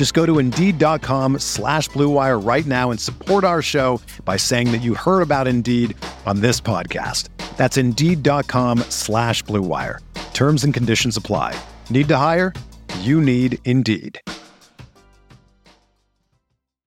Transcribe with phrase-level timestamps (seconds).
[0.00, 4.78] Just go to Indeed.com slash BlueWire right now and support our show by saying that
[4.78, 7.28] you heard about Indeed on this podcast.
[7.58, 9.98] That's Indeed.com slash BlueWire.
[10.32, 11.54] Terms and conditions apply.
[11.90, 12.54] Need to hire?
[13.00, 14.18] You need Indeed.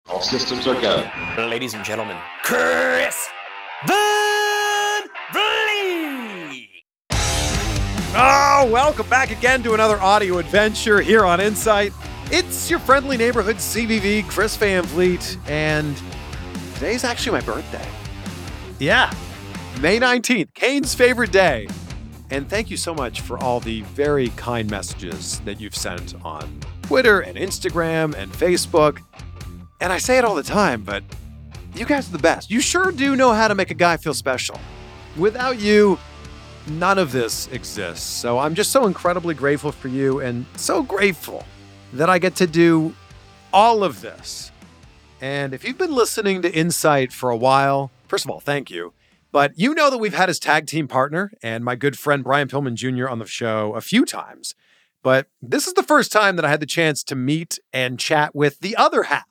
[0.08, 1.06] All systems are go.
[1.38, 2.16] Ladies and gentlemen,
[2.46, 3.30] Chris
[3.88, 5.02] Van
[5.34, 6.70] Vliet.
[8.14, 11.92] Oh, welcome back again to another audio adventure here on Insight.
[12.34, 16.02] It's your friendly neighborhood CVV, Chris Van Vliet, and
[16.76, 17.86] today's actually my birthday.
[18.80, 19.14] Yeah,
[19.82, 21.68] May 19th, Kane's favorite day.
[22.30, 26.62] And thank you so much for all the very kind messages that you've sent on
[26.84, 29.00] Twitter and Instagram and Facebook.
[29.82, 31.04] And I say it all the time, but
[31.76, 32.50] you guys are the best.
[32.50, 34.58] You sure do know how to make a guy feel special.
[35.18, 36.00] Without you,
[36.70, 38.06] none of this exists.
[38.10, 41.46] So I'm just so incredibly grateful for you and so grateful
[41.94, 42.96] that I get to do
[43.54, 44.52] all of this.
[45.20, 48.94] And if you've been listening to Insight for a while, first of all, thank you.
[49.32, 52.48] But you know that we've had his tag team partner and my good friend Brian
[52.48, 53.08] Pillman Jr.
[53.08, 54.56] on the show a few times.
[55.04, 58.36] But this is the first time that I had the chance to meet and chat
[58.36, 59.26] with the other half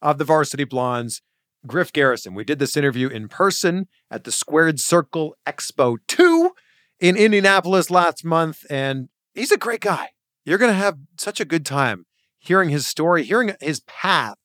[0.00, 1.22] of the Varsity Blondes,
[1.66, 2.34] Griff Garrison.
[2.34, 6.52] We did this interview in person at the Squared Circle Expo 2
[7.00, 10.10] in Indianapolis last month, and he's a great guy.
[10.44, 12.06] You're going to have such a good time
[12.38, 14.36] hearing his story, hearing his path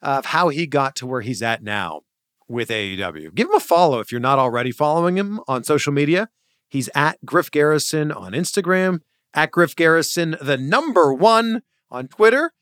[0.00, 2.02] of how he got to where he's at now
[2.48, 3.34] with AEW.
[3.34, 6.28] Give him a follow if you're not already following him on social media.
[6.68, 9.00] He's at Griff Garrison on Instagram,
[9.34, 12.52] at Griff Garrison, the number one on Twitter.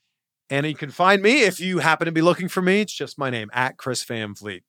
[0.50, 2.80] And you can find me if you happen to be looking for me.
[2.80, 4.64] It's just my name, at Chris Van Vliet.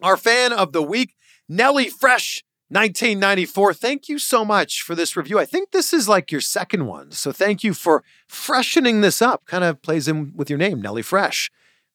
[0.00, 1.16] Our fan of the week,
[1.48, 3.74] Nelly Fresh 1994.
[3.74, 5.38] Thank you so much for this review.
[5.38, 7.12] I think this is like your second one.
[7.12, 9.46] So thank you for freshening this up.
[9.46, 11.50] Kind of plays in with your name, Nelly Fresh.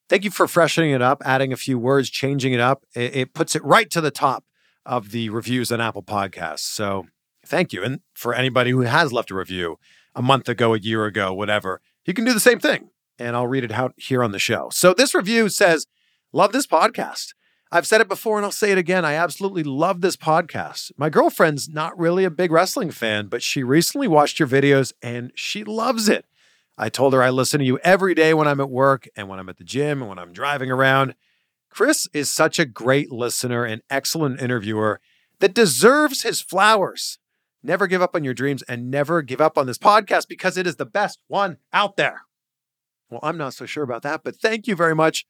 [0.09, 2.85] Thank you for freshening it up, adding a few words, changing it up.
[2.95, 4.45] It, it puts it right to the top
[4.85, 6.59] of the reviews on Apple Podcasts.
[6.59, 7.05] So
[7.45, 7.83] thank you.
[7.83, 9.77] And for anybody who has left a review
[10.15, 12.89] a month ago, a year ago, whatever, you can do the same thing.
[13.19, 14.69] And I'll read it out here on the show.
[14.71, 15.87] So this review says,
[16.35, 17.35] Love this podcast.
[17.75, 19.03] I've said it before and I'll say it again.
[19.03, 20.91] I absolutely love this podcast.
[20.95, 25.31] My girlfriend's not really a big wrestling fan, but she recently watched your videos and
[25.33, 26.27] she loves it.
[26.77, 29.39] I told her I listen to you every day when I'm at work and when
[29.39, 31.15] I'm at the gym and when I'm driving around.
[31.71, 35.01] Chris is such a great listener and excellent interviewer
[35.39, 37.17] that deserves his flowers.
[37.63, 40.67] Never give up on your dreams and never give up on this podcast because it
[40.67, 42.21] is the best one out there.
[43.09, 45.25] Well, I'm not so sure about that, but thank you very much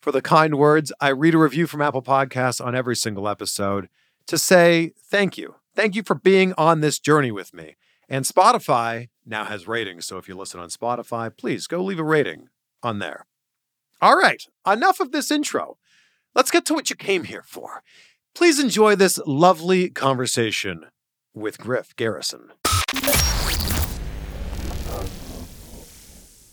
[0.00, 0.92] for the kind words.
[1.00, 3.88] I read a review from Apple Podcasts on every single episode
[4.26, 5.56] to say thank you.
[5.74, 7.76] Thank you for being on this journey with me.
[8.08, 10.06] And Spotify now has ratings.
[10.06, 12.48] So if you listen on Spotify, please go leave a rating
[12.82, 13.26] on there.
[14.00, 15.78] All right, enough of this intro.
[16.34, 17.82] Let's get to what you came here for.
[18.34, 20.86] Please enjoy this lovely conversation
[21.34, 22.52] with Griff Garrison.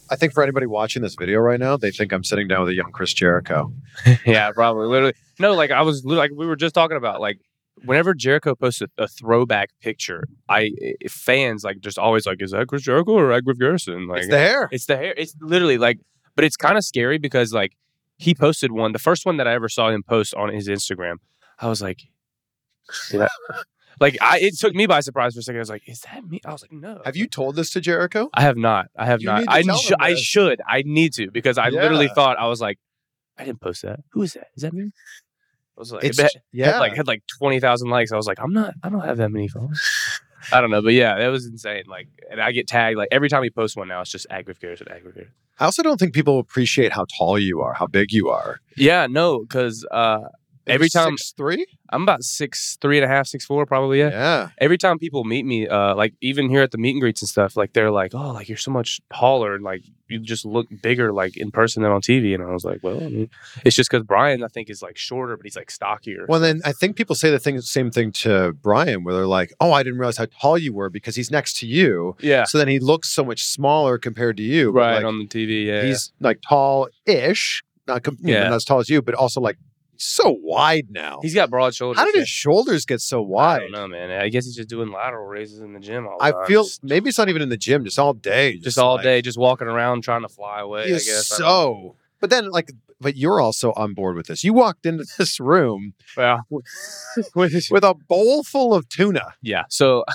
[0.10, 2.70] I think for anybody watching this video right now, they think I'm sitting down with
[2.70, 3.74] a young Chris Jericho.
[4.26, 4.88] yeah, probably.
[4.88, 5.14] Literally.
[5.40, 7.40] No, like I was like we were just talking about like
[7.84, 10.72] whenever Jericho posts a, a throwback picture, I
[11.10, 14.08] fans like just always like, is that Chris Jericho or Ed Griff Garrison?
[14.08, 14.70] Like it's the hair.
[14.72, 15.14] It's the hair.
[15.18, 16.00] It's literally like,
[16.36, 17.76] but it's kind of scary because like
[18.18, 21.16] he posted one, the first one that I ever saw him post on his Instagram.
[21.60, 22.02] I was like,
[23.14, 23.28] I,
[24.00, 25.58] like I, it took me by surprise for a second.
[25.58, 26.42] I was like, is that me?
[26.46, 27.02] I was like, no.
[27.06, 28.30] Have you told this to Jericho?
[28.34, 28.88] I have not.
[28.98, 29.40] I have You not.
[29.40, 30.22] need to I, tell sh- him I this.
[30.22, 30.62] should.
[30.68, 32.14] I need to because I literally Yeah.
[32.14, 32.78] thought I was like,
[33.38, 34.00] I didn't post that.
[34.12, 34.48] Who is that?
[34.56, 34.84] Is that me?
[35.78, 36.72] I was like, It's it had- yeah.
[36.74, 38.12] had like had like twenty thousand likes.
[38.12, 38.74] I was like, I'm not.
[38.84, 39.82] I don't have that many followers.
[40.52, 41.84] I don't know, but yeah, that was insane.
[41.88, 44.02] Like, and I get tagged like every time he posts one now.
[44.02, 45.32] It's just Garrison, Agriff Garrison.
[45.60, 48.60] I also don't think people appreciate how tall you are, how big you are.
[48.78, 50.20] Yeah, no, because uh,
[50.68, 51.66] every time six three.
[51.90, 54.00] I'm about six three and a half, six four, probably.
[54.00, 54.10] Yeah.
[54.10, 54.50] Yeah.
[54.58, 57.30] Every time people meet me, uh, like even here at the meet and greets and
[57.30, 60.68] stuff, like they're like, "Oh, like you're so much taller, and like you just look
[60.82, 63.30] bigger, like in person than on TV." And I was like, "Well, I mean,
[63.64, 66.62] it's just because Brian, I think, is like shorter, but he's like stockier." Well, then
[66.66, 69.84] I think people say the thing, same thing to Brian, where they're like, "Oh, I
[69.84, 72.80] didn't realize how tall you were because he's next to you." yeah, So then he
[72.80, 74.72] looks so much smaller compared to you.
[74.72, 75.66] right like, on the TV.
[75.68, 78.46] Yeah, he's like tall-ish, not, com- Yeah.
[78.50, 79.58] not as tall as you, but also like
[79.98, 81.20] so wide now.
[81.22, 81.98] he's got broad shoulders.
[82.00, 83.60] How did his shoulders get so I wide?
[83.60, 84.12] don't know, man.
[84.12, 86.46] I guess he's just doing lateral raises in the gym all the I time.
[86.48, 89.04] feel just, maybe it's not even in the gym, just all day, just all like-
[89.04, 90.84] day, just walking around trying to fly away.
[90.86, 91.32] I guess.
[91.32, 91.96] I so.
[92.22, 92.72] But then, like,
[93.02, 94.44] but you're also on board with this.
[94.44, 96.40] You walked into this room yeah,
[97.36, 99.34] with a bowl full of tuna.
[99.42, 99.64] yeah.
[99.70, 100.06] So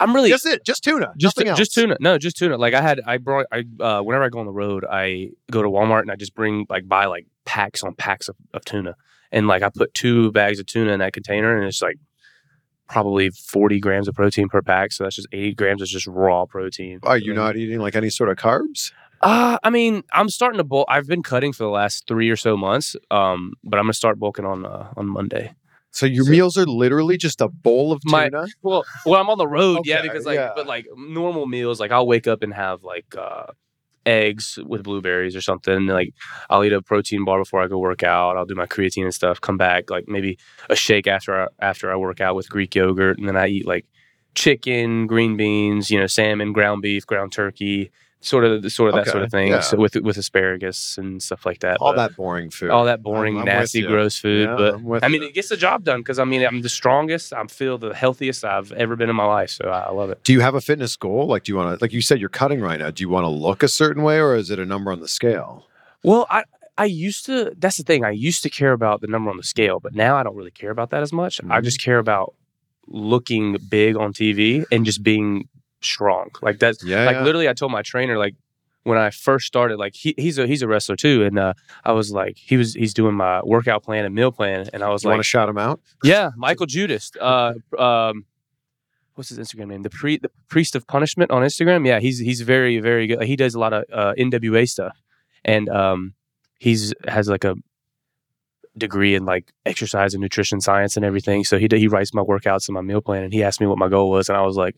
[0.00, 1.56] I'm really Just it, just tuna, just else.
[1.58, 1.96] just tuna.
[2.00, 2.56] No, just tuna.
[2.58, 5.62] Like I had, I brought, I uh, whenever I go on the road, I go
[5.62, 8.94] to Walmart and I just bring like buy like packs on packs of, of tuna,
[9.30, 11.96] and like I put two bags of tuna in that container, and it's like
[12.88, 14.92] probably 40 grams of protein per pack.
[14.92, 17.00] So that's just 80 grams of just raw protein.
[17.04, 18.92] Are you not eating like any sort of carbs?
[19.22, 20.86] Uh, I mean, I'm starting to bulk.
[20.90, 22.96] I've been cutting for the last three or so months.
[23.10, 25.54] Um, but I'm gonna start bulking on uh, on Monday.
[25.92, 28.46] So your So- meals are literally just a bowl of My- tuna.
[28.62, 30.50] Well, well, I'm on the road, yeah, because like, yeah.
[30.56, 33.46] but like normal meals, like I'll wake up and have like uh,
[34.06, 35.86] eggs with blueberries or something.
[35.86, 36.14] Like
[36.50, 38.36] I'll eat a protein bar before I go work out.
[38.36, 39.40] I'll do my creatine and stuff.
[39.40, 40.38] Come back, like maybe
[40.68, 43.66] a shake after I, after I work out with Greek yogurt, and then I eat
[43.66, 43.86] like
[44.34, 47.90] chicken, green beans, you know, salmon, ground beef, ground turkey,
[48.24, 49.48] sort of sort of that sort of thing.
[49.48, 49.60] yeah.
[49.60, 51.76] So with with asparagus and stuff like that.
[51.80, 52.70] all but- that boring food.
[52.70, 54.48] all that boring, I'm with nasty, gross food.
[54.48, 55.28] Yeah, but I'm I mean, you.
[55.28, 57.32] it gets the job done because I mean, I'm the strongest.
[57.32, 59.50] I feel the healthiest I've ever been in my life.
[59.50, 60.22] So I, I love it.
[60.24, 61.26] Do you have a fitness goal?
[61.26, 62.90] Like, do you want to, like you said, you're cutting right now.
[62.90, 65.08] Do you want to look a certain way, or is it a number on the
[65.08, 65.66] scale?
[66.04, 66.44] Well, I
[66.78, 67.52] I used to.
[67.58, 68.04] That's the thing.
[68.04, 70.50] I used to care about the number on the scale, but now I don't really
[70.50, 71.40] care about that as much.
[71.40, 71.64] I Mm-hmm.
[71.64, 72.34] just care about
[72.88, 75.48] looking big on TV and just being
[75.84, 76.30] strong.
[76.42, 77.24] Like that's Yeah, like yeah.
[77.24, 77.48] literally.
[77.48, 78.34] I told my trainer like.
[78.84, 81.52] When I first started, like he, he's a he's a wrestler too, and uh,
[81.84, 84.88] I was like he was he's doing my workout plan and meal plan, and I
[84.88, 85.78] was you like, want to shout him out?
[86.02, 87.12] Yeah, Michael Judas.
[87.20, 88.24] Uh, um,
[89.14, 89.82] what's his Instagram name?
[89.82, 91.86] The pre the priest of punishment on Instagram.
[91.86, 93.22] Yeah, he's he's very very good.
[93.22, 95.00] He does a lot of uh, NWA stuff,
[95.44, 96.14] and um,
[96.58, 97.54] he's has like a
[98.76, 101.44] degree in like exercise and nutrition science and everything.
[101.44, 103.78] So he he writes my workouts and my meal plan, and he asked me what
[103.78, 104.74] my goal was, and I was like.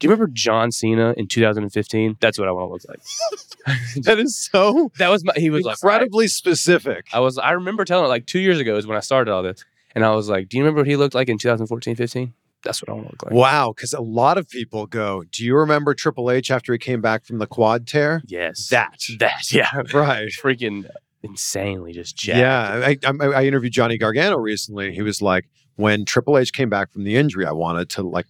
[0.00, 2.16] Do you remember John Cena in 2015?
[2.20, 3.00] That's what I want to look like.
[4.02, 5.34] That is so that was my.
[5.36, 7.06] He was like, incredibly specific.
[7.12, 9.42] I was I remember telling it like two years ago is when I started all
[9.42, 9.64] this.
[9.94, 12.32] And I was like, Do you remember what he looked like in 2014, 15?
[12.62, 13.34] That's what I want to look like.
[13.34, 15.24] Wow, because a lot of people go.
[15.30, 18.22] Do you remember Triple H after he came back from the quad tear?
[18.26, 18.68] Yes.
[18.68, 19.68] That that, yeah.
[19.92, 20.30] right.
[20.30, 20.88] Freaking
[21.22, 22.38] insanely just jacked.
[22.38, 24.94] Yeah, I, I, I interviewed Johnny Gargano recently.
[24.94, 28.26] He was like, when Triple H came back from the injury, I wanted to like,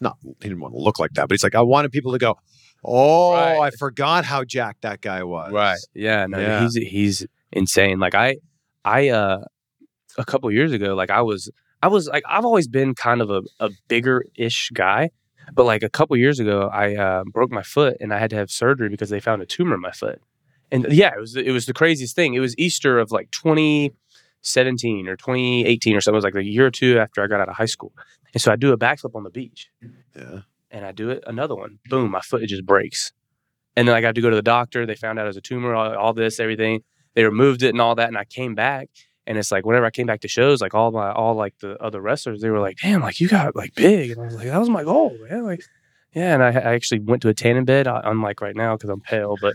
[0.00, 2.18] not he didn't want to look like that, but he's like, I wanted people to
[2.18, 2.38] go,
[2.84, 3.58] oh, Right.
[3.60, 5.52] I forgot how jacked that guy was.
[5.52, 5.78] Right.
[5.94, 6.26] Yeah.
[6.26, 6.62] No, Yeah.
[6.62, 7.98] he's he's insane.
[7.98, 8.36] Like I
[8.84, 9.44] I uh
[10.18, 11.50] a couple years ago, like I was
[11.82, 15.10] I was like I've always been kind of a, a bigger ish guy.
[15.52, 18.36] But like a couple years ago, I uh, broke my foot and I had to
[18.36, 20.20] have surgery because they found a tumor in my foot.
[20.70, 22.34] And yeah, it was it was the craziest thing.
[22.34, 23.32] It was Easter of like
[24.42, 26.14] 2017 or 2018 or something.
[26.14, 27.92] It was like a year or two after I got out of high school.
[28.34, 29.68] And so I do a backflip on the beach
[30.16, 30.40] Yeah.
[30.70, 31.78] and I do it another one.
[31.88, 33.12] Boom, my foot just breaks.
[33.76, 34.86] And then I got to go to the doctor.
[34.86, 36.82] They found out it was a tumor, all, all this, everything.
[37.14, 38.08] They removed it and all that.
[38.08, 38.88] And I came back.
[39.26, 41.76] And it's like whenever I came back to shows, like all my all like the
[41.80, 44.46] other wrestlers, they were like, "Damn, like you got like big," and I was like,
[44.46, 45.62] "That was my goal, man." Like,
[46.14, 46.34] yeah.
[46.34, 49.00] And I, I actually went to a tanning bed, uh, unlike right now because I'm
[49.02, 49.36] pale.
[49.40, 49.54] But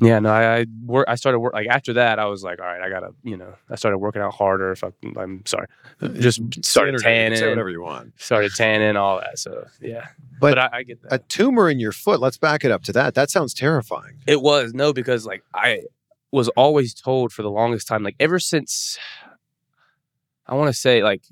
[0.00, 2.18] yeah, no, I I, work, I started work like after that.
[2.18, 4.72] I was like, all right, I gotta, you know, I started working out harder.
[4.72, 5.66] If I, I'm sorry,
[6.00, 7.22] uh, just started tanning, the internet.
[7.22, 8.12] You can Say whatever you want.
[8.20, 9.38] started tanning, all that.
[9.38, 10.06] So yeah,
[10.40, 11.12] But but I, I get that.
[11.12, 12.20] A tumor in your foot.
[12.20, 13.14] Let's back it up to that.
[13.14, 14.18] That sounds terrifying.
[14.26, 15.82] It was no, because like I
[16.32, 18.98] was always told for the longest time, like ever since
[20.46, 21.22] I want to say like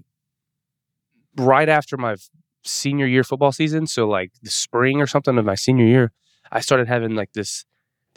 [1.37, 2.17] right after my
[2.65, 6.13] senior year football season, so like the spring or something of my senior year,
[6.53, 7.65] I started having like this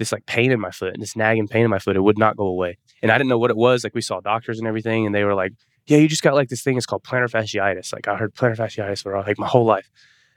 [0.02, 1.96] this like pain in my foot and this nagging pain in my foot.
[1.96, 3.84] It would not go away, and I didn't know what it was.
[3.84, 5.54] Like we saw doctors and everything, and they were like,
[5.88, 6.76] "Yeah, you just got like this thing.
[6.78, 9.90] It's called plantar fasciitis." Like I heard plantar fasciitis for like my whole life.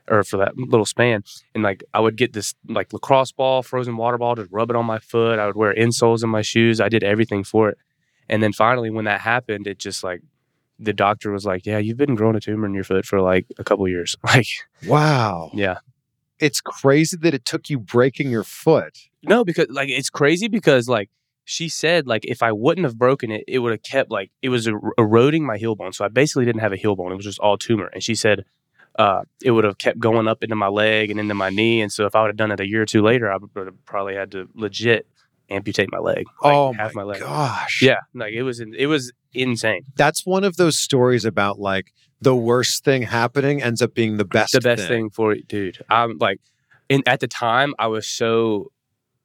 [0.06, 3.96] Or for that little span, and like I would get this like lacrosse ball, frozen
[3.96, 5.38] water ball, just rub it on my foot.
[5.38, 6.78] I would wear insoles in my shoes.
[6.78, 7.78] I did everything for it,
[8.28, 10.20] and then finally, when that happened, it just like
[10.78, 13.46] the doctor was like, "Yeah, you've been growing a tumor in your foot for like
[13.58, 14.46] a couple years." Like,
[14.86, 15.50] Wow.
[15.54, 15.78] yeah,
[16.44, 18.94] It's crazy that it took you breaking your foot.
[19.22, 21.08] no, because like it's crazy because like
[21.44, 24.50] she said like if I wouldn't have broken it, it would have kept like it
[24.50, 25.92] was er- eroding my heel bone.
[25.92, 27.12] So I basically didn't have a heel bone.
[27.12, 27.88] It was just all tumor.
[27.94, 28.44] And she said
[28.98, 31.80] uh, it would have kept going up into my leg and into my knee.
[31.80, 33.66] And so if I would have done it a year or two later, I would
[33.66, 35.06] have probably had to legit
[35.50, 36.26] amputate my leg.
[36.42, 37.20] like, oh half my, leg.
[37.20, 37.82] gosh.
[37.82, 39.82] Yeah, like it was it was insane.
[39.96, 44.24] That's one of those stories about like the worst thing happening ends up being the
[44.24, 45.78] best the best thing, for it, dude.
[45.90, 46.40] I'm like,
[46.88, 48.70] in at the time, I was so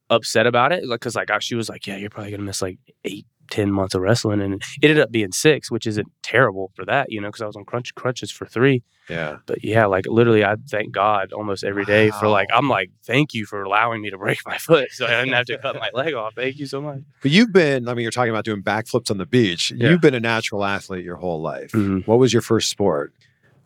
[0.09, 2.61] upset about it, like, cause like I, she was like, "Yeah, you're probably gonna miss
[2.61, 6.71] like eight, ten months of wrestling," and it ended up being six, which isn't terrible
[6.75, 8.83] for that, you know, because I was on crunch crutches for three.
[9.09, 9.37] Yeah.
[9.47, 13.33] But yeah, like literally, I thank God almost every day for like I'm like, thank
[13.33, 15.89] you for allowing me to break my foot, so I didn't have to cut my
[15.93, 16.35] leg off.
[16.35, 16.99] Thank you so much.
[17.21, 19.71] But you've been, I mean, you're talking about doing backflips on the beach.
[19.71, 19.89] Yeah.
[19.89, 21.71] You've been a natural athlete your whole life.
[21.71, 22.05] Mhm.
[22.07, 23.13] What was your first sport?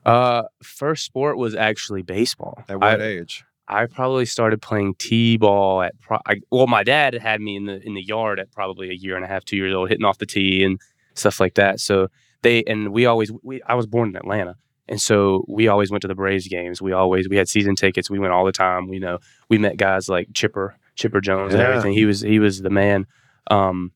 [0.06, 2.64] Uh, first sport was actually baseball.
[2.68, 3.44] At what I, age?
[3.68, 7.82] I probably started playing t-ball at pro- I, well, my dad had me in the
[7.86, 10.18] in the yard at probably a year and a half, two years old, hitting off
[10.18, 10.80] the tee and
[11.14, 11.80] stuff like that.
[11.80, 12.10] So
[12.42, 14.56] they and we always we I was born in Atlanta,
[14.88, 16.82] and so we always went to the Braves games.
[16.82, 18.10] We always we had season tickets.
[18.10, 18.88] We went all the time.
[18.88, 21.94] We know we met guys like Chipper Chipper Jones and everything.
[21.94, 23.08] He was he was the man.
[23.50, 23.92] Um,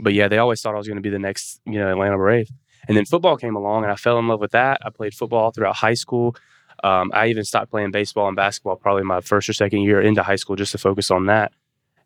[0.00, 2.16] but yeah, they always thought I was going to be the next you know Atlanta
[2.16, 2.48] Brave.
[2.86, 4.78] And then football came along, and I fell in love with that.
[4.82, 6.36] I played football throughout high school.
[6.84, 10.22] Um, I even stopped playing baseball and basketball probably my first or second year into
[10.22, 11.52] high school just to focus on that.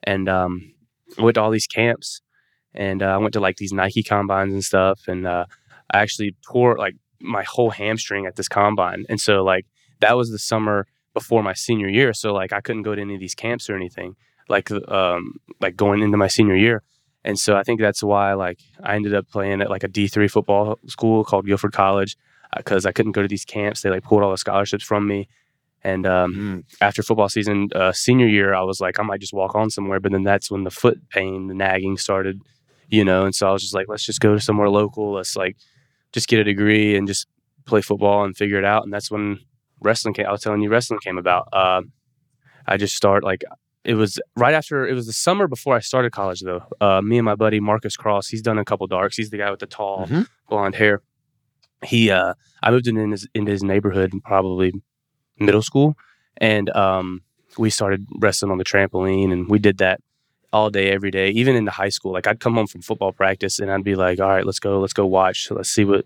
[0.02, 0.73] And um,
[1.19, 2.23] went to all these camps,
[2.75, 5.00] and uh, I went to like these Nike combines and stuff.
[5.07, 5.47] And uh,
[5.93, 9.05] I actually tore like my whole hamstring at this combine.
[9.09, 9.67] And so like
[10.00, 12.12] that was the summer before my senior year.
[12.12, 14.17] So like I couldn't go to any of these camps or anything
[14.49, 16.83] like um, like going into my senior year.
[17.25, 20.31] And so I think that's why like I ended up playing at like a D3
[20.31, 22.17] football school called Guilford College
[22.56, 23.82] because I couldn't go to these camps.
[23.82, 25.28] They like pulled all the scholarships from me.
[25.85, 26.64] And um, Mm.
[26.80, 29.99] after football season, uh, senior year, I was like, I might just walk on somewhere.
[30.00, 32.40] But then that's when the foot pain, the nagging started,
[32.88, 33.25] you know.
[33.25, 35.12] And so I was just like, let's just go to somewhere local.
[35.12, 35.56] Let's like
[36.12, 37.26] just get a degree and just
[37.64, 38.85] play football and figure it out.
[38.85, 39.40] And that's when
[39.80, 40.26] wrestling came.
[40.26, 41.49] I was telling you, wrestling came about.
[41.52, 41.82] Uh,
[42.66, 43.42] I just start like
[43.85, 46.62] it was right after it was the summer before I started college though.
[46.80, 49.16] Uh, me and my buddy Marcus Cross, he's done a couple darks.
[49.16, 50.28] He's the guy with the tall Mhm.
[50.49, 51.02] blonde hair.
[51.85, 54.73] He, uh, I moved in his into his neighborhood in probably
[55.39, 55.97] middle school,
[56.37, 57.23] and um,
[57.59, 60.01] we started wrestling on the trampoline, and we did that
[60.53, 62.12] all day, every day, even into high school.
[62.12, 64.81] Like I'd come home from football practice, and I'd be like, "All right, let's go,
[64.81, 66.05] let's go watch, let's see what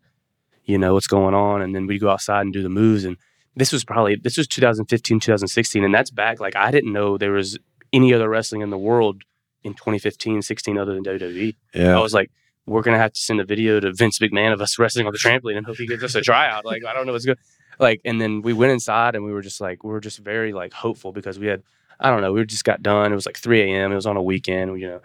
[0.65, 3.05] you know what's going on," and then we'd go outside and do the moves.
[3.05, 3.17] And
[3.55, 6.41] this was probably this was 2015, 2016, and that's back.
[6.41, 7.59] Like I didn't know there was
[7.93, 9.23] any other wrestling in the world
[9.63, 11.55] in 2015, 16 other than WWE.
[11.75, 12.31] Yeah I was like,
[12.67, 15.19] we're gonna have to send a video to Vince McMahon of us wrestling on the
[15.19, 16.65] trampoline and hope he gives us a tryout.
[16.65, 17.39] Like, I don't know what's good.
[17.79, 20.53] Like, and then we went inside and we were just like, we were just very
[20.53, 21.63] like hopeful because we had,
[22.01, 23.13] I don't know, we just got done.
[23.13, 23.93] It was like 3 a.m.
[23.93, 24.81] It was on a weekend.
[24.81, 25.01] You know,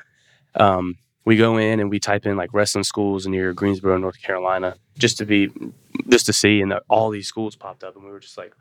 [0.56, 4.76] um, we go in and we type in like wrestling schools near Greensboro, North Carolina,
[4.98, 5.50] just to be,
[6.10, 8.54] just to see, and the, all these schools popped up, and we were just like,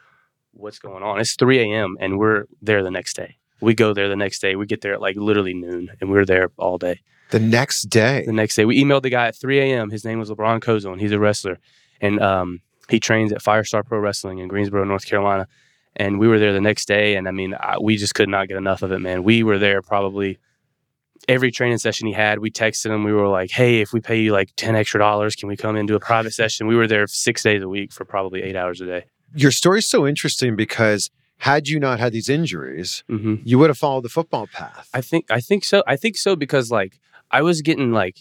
[0.53, 1.21] what's going on?
[1.21, 1.97] It's 3 a.m.
[2.01, 3.37] and we're there the next day.
[3.61, 4.57] We go there the next day.
[4.57, 8.25] We get there at like literally noon, and we're there all day The next day.
[8.27, 8.65] the next day.
[8.65, 9.91] We emailed the guy at 3 a.m.
[9.91, 10.99] His name was LeBron Cozone.
[10.99, 11.59] He's a wrestler,
[12.01, 15.47] and um, he trains at Firestar Pro Wrestling in Greensboro, North Carolina.
[15.97, 18.49] And we were there the next day, and I mean, I, we just could not
[18.49, 19.23] get enough of it, man.
[19.25, 20.39] We were there probably
[21.29, 22.39] every training session he had.
[22.39, 23.05] We texted him.
[23.05, 25.77] We were like, "Hey, if we pay you like ten extra dollars, can we come
[25.77, 28.57] in do a private session?" We were there six days a week for probably eight
[28.57, 29.05] hours a day.
[29.35, 33.79] Your story's so interesting because had you not had these injuries, hmm you would have
[33.79, 34.89] followed the football path.
[34.95, 35.83] I think I think so.
[35.87, 36.99] I think so because like
[37.31, 38.17] I was getting like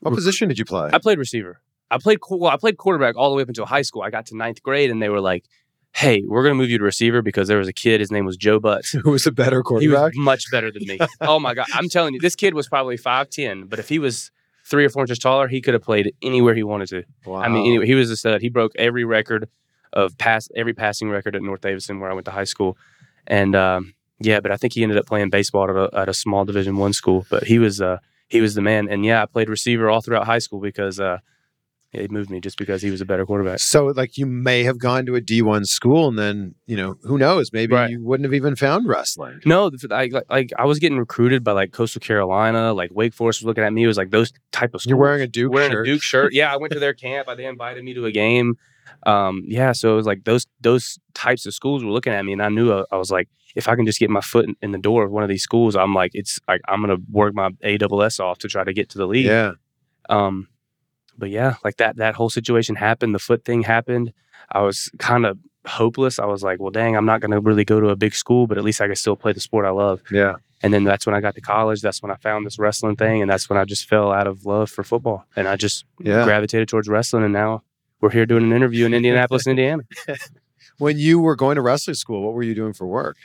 [0.00, 0.90] what position did you play?
[0.92, 1.60] I played receiver.
[1.90, 2.50] I played well.
[2.50, 4.02] I played quarterback all the way up until high school.
[4.02, 5.44] I got to ninth grade, and they were like,
[5.92, 8.00] "Hey, we're gonna move you to receiver because there was a kid.
[8.00, 8.90] His name was Joe Butts.
[9.04, 10.12] Who was a better quarterback?
[10.12, 10.98] He was much better than me.
[11.20, 11.66] oh my god!
[11.72, 14.30] I'm telling you, this kid was probably five ten, but if he was
[14.64, 17.04] three or four inches taller, he could have played anywhere he wanted to.
[17.24, 17.36] wow.
[17.36, 18.40] I mean, anyway, he was a stud.
[18.40, 19.48] He broke every record
[19.92, 22.76] of pass, every passing record at North Davidson, where I went to high school,
[23.28, 24.40] and um, yeah.
[24.40, 26.92] But I think he ended up playing baseball at a, at a small Division One
[26.92, 27.24] school.
[27.30, 27.98] But he was uh,
[28.28, 31.18] he was the man, and yeah, I played receiver all throughout high school because uh,
[31.92, 33.60] yeah, he moved me just because he was a better quarterback.
[33.60, 37.16] So, like, you may have gone to a D1 school, and then, you know, who
[37.16, 37.52] knows?
[37.52, 37.90] Maybe Right.
[37.90, 39.40] you wouldn't have even found wrestling.
[39.46, 43.40] No, I, like, like I was getting recruited by like Coastal Carolina, like Wake Forest
[43.40, 43.84] was looking at me.
[43.84, 44.90] It was like those type of schools.
[44.90, 45.86] You're wearing a Duke wearing shirt.
[45.86, 46.34] a Duke shirt.
[46.34, 47.28] Yeah, I went to their camp.
[47.36, 48.56] They invited me to a game.
[49.04, 52.32] Um, yeah, so it was like those those types of schools were looking at me,
[52.32, 54.44] and I knew uh, I, I was like, if I can just get my foot
[54.46, 56.98] in, in the door of one of these schools, I'm like, it's like I'm gonna
[57.10, 59.26] work my AWS off to try to get to the league.
[59.26, 59.52] Yeah.
[60.08, 60.48] Um,
[61.18, 63.14] but yeah, like that that whole situation happened.
[63.14, 64.12] The foot thing happened.
[64.52, 66.18] I was kind of hopeless.
[66.20, 68.58] I was like, well, dang, I'm not gonna really go to a big school, but
[68.58, 70.00] at least I can still play the sport I love.
[70.12, 70.36] Yeah.
[70.62, 71.82] And then that's when I got to college.
[71.82, 74.46] That's when I found this wrestling thing, and that's when I just fell out of
[74.46, 76.24] love for football, and I just Yeah.
[76.24, 77.24] gravitated towards wrestling.
[77.24, 77.62] And now
[78.00, 79.82] we're here doing an interview in Indianapolis, Indiana.
[80.78, 83.16] When you were going to wrestling school, what were you doing for work?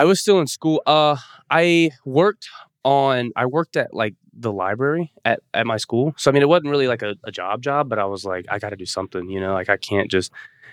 [0.00, 0.82] I was still in school.
[0.86, 1.16] Uh,
[1.50, 2.48] I worked
[2.84, 3.32] on.
[3.36, 6.14] I worked at like the library at at my school.
[6.16, 8.46] So I mean, it wasn't really like a, a job job, but I was like,
[8.48, 9.28] I got to do something.
[9.28, 10.30] You know, like I can't just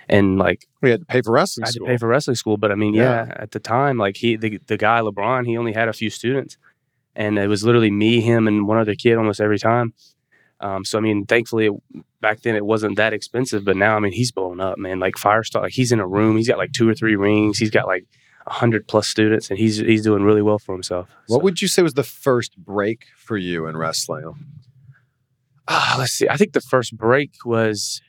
[0.08, 1.88] and like We had to pay for wrestling I had school.
[1.88, 2.58] to pay for wrestling school.
[2.58, 3.26] But I mean, Yeah.
[3.26, 6.10] yeah, at the time, like he the the guy LeBron, he only had a few
[6.12, 6.58] students,
[7.16, 9.94] and it was literally me, him, and one other kid almost every time.
[10.60, 11.74] Um, so I mean, thankfully, it,
[12.22, 15.00] back then it wasn't that expensive, but now I mean, he's blown up, man.
[15.00, 17.72] Like Firestar, like he's in a room, he's got like two or three rings, he's
[17.72, 18.06] got like
[18.48, 21.08] a hundred plus students, and he's he's doing really well for himself.
[21.28, 24.34] what So- would you say was the first break for you in wrestling?
[25.68, 26.30] Ah, let's see.
[26.30, 28.00] I think the first break was,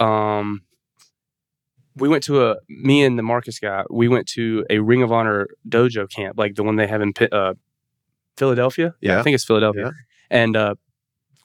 [0.00, 0.62] um,
[1.96, 3.84] we went to a me and the Marcus guy.
[3.90, 7.12] We went to a Ring of Honor dojo camp, like the one they have in
[7.32, 7.54] uh,
[8.36, 8.94] Philadelphia.
[9.00, 9.18] Yeah.
[9.18, 9.84] I think it's Philadelphia.
[9.84, 9.90] Yeah.
[10.30, 10.74] And uh,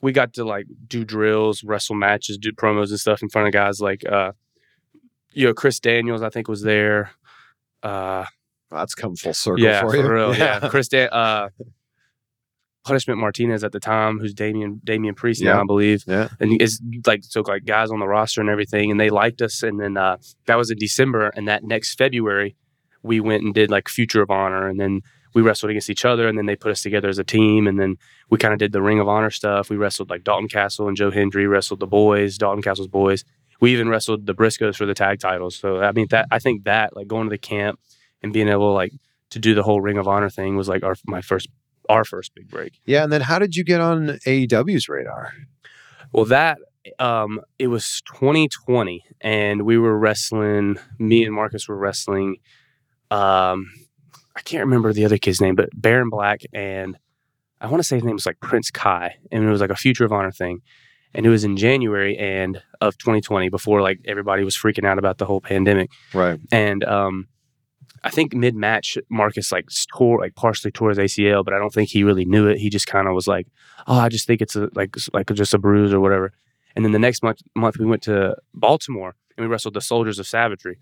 [0.01, 3.53] we got to like do drills, wrestle matches, do promos and stuff in front of
[3.53, 4.31] guys like, uh,
[5.31, 6.21] you know, Chris Daniels.
[6.21, 7.11] I think was there.
[7.83, 8.25] Uh,
[8.69, 10.07] That's come full circle yeah, for you.
[10.09, 10.35] real.
[10.35, 10.87] Yeah, Chris.
[10.87, 11.49] Dan- uh,
[12.83, 15.53] Punishment Martinez at the time, who's Damian Damian Priest Yeah.
[15.53, 16.03] now, I believe.
[16.07, 16.29] Yeah.
[16.39, 19.61] and it's like so like guys on the roster and everything, and they liked us.
[19.61, 22.55] And then uh, that was in December, and that next February,
[23.03, 25.01] we went and did like Future of Honor, and then
[25.35, 27.79] we wrestled against each other, and then they put us together as a team, and
[27.79, 27.97] then
[28.31, 29.69] we kind of did the Ring of Honor stuff.
[29.69, 33.23] We wrestled like Dalton Castle and Joe Hendry wrestled the boys, Dalton Castle's boys.
[33.61, 35.55] We even wrestled the Briscoes for the tag titles.
[35.55, 37.79] So I mean that I think that like going to the camp
[38.21, 38.91] and being able like
[39.29, 41.47] to do the whole Ring of Honor thing was like our my first
[41.87, 42.79] our first big break.
[42.85, 45.33] Yeah, and then how did you get on AEW's radar?
[46.11, 46.57] Well, that
[46.99, 50.77] um, it was 2020, and we were wrestling.
[50.99, 52.37] Me and Marcus were wrestling.
[53.09, 53.71] Um,
[54.35, 56.97] I can't remember the other kid's name, but Baron Black and
[57.59, 59.75] I want to say his name was like Prince Kai, and it was like a
[59.75, 60.61] Future of Honor thing.
[61.13, 65.17] And it was in January and of 2020, before like everybody was freaking out about
[65.17, 65.89] the whole pandemic.
[66.13, 66.39] Right.
[66.51, 67.27] And um,
[68.03, 71.73] I think mid match, Marcus like tore like partially tore his ACL, but I don't
[71.73, 72.57] think he really knew it.
[72.57, 73.47] He just kind of was like,
[73.87, 76.33] "Oh, I just think it's a, like like just a bruise or whatever."
[76.75, 80.17] And then the next month, month we went to Baltimore and we wrestled the Soldiers
[80.17, 80.79] of Savagery,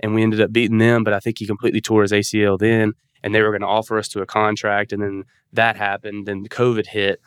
[0.00, 1.04] and we ended up beating them.
[1.04, 3.96] But I think he completely tore his ACL then, and they were going to offer
[3.96, 6.26] us to a contract, and then that happened.
[6.26, 7.20] Then COVID hit.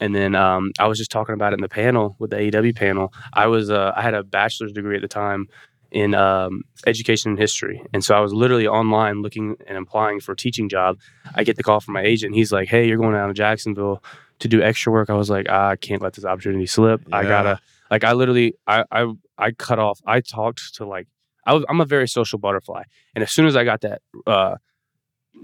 [0.00, 2.76] And then um, I was just talking about it in the panel with the AEW
[2.76, 3.12] panel.
[3.32, 5.48] I was uh, I had a bachelor's degree at the time
[5.90, 7.82] in um, education and history.
[7.92, 10.98] And so I was literally online looking and applying for a teaching job.
[11.34, 12.34] I get the call from my agent.
[12.34, 14.02] He's like, "Hey, you're going down to Jacksonville
[14.40, 17.02] to do extra work." I was like, "I can't let this opportunity slip.
[17.12, 20.00] I gotta." Like I literally, I I I cut off.
[20.06, 21.06] I talked to like
[21.46, 21.64] I was.
[21.68, 22.82] I'm a very social butterfly,
[23.14, 24.02] and as soon as I got that.
[24.26, 24.56] uh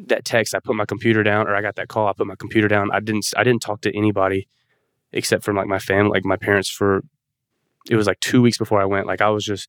[0.06, 2.36] that text, I put my computer down, or I got that call, I put my
[2.36, 2.90] computer down.
[2.92, 4.48] I didn't, I didn't talk to anybody
[5.12, 6.68] except for like my family, like my parents.
[6.68, 7.02] For
[7.90, 9.06] it was like two weeks before I went.
[9.06, 9.68] Like I was just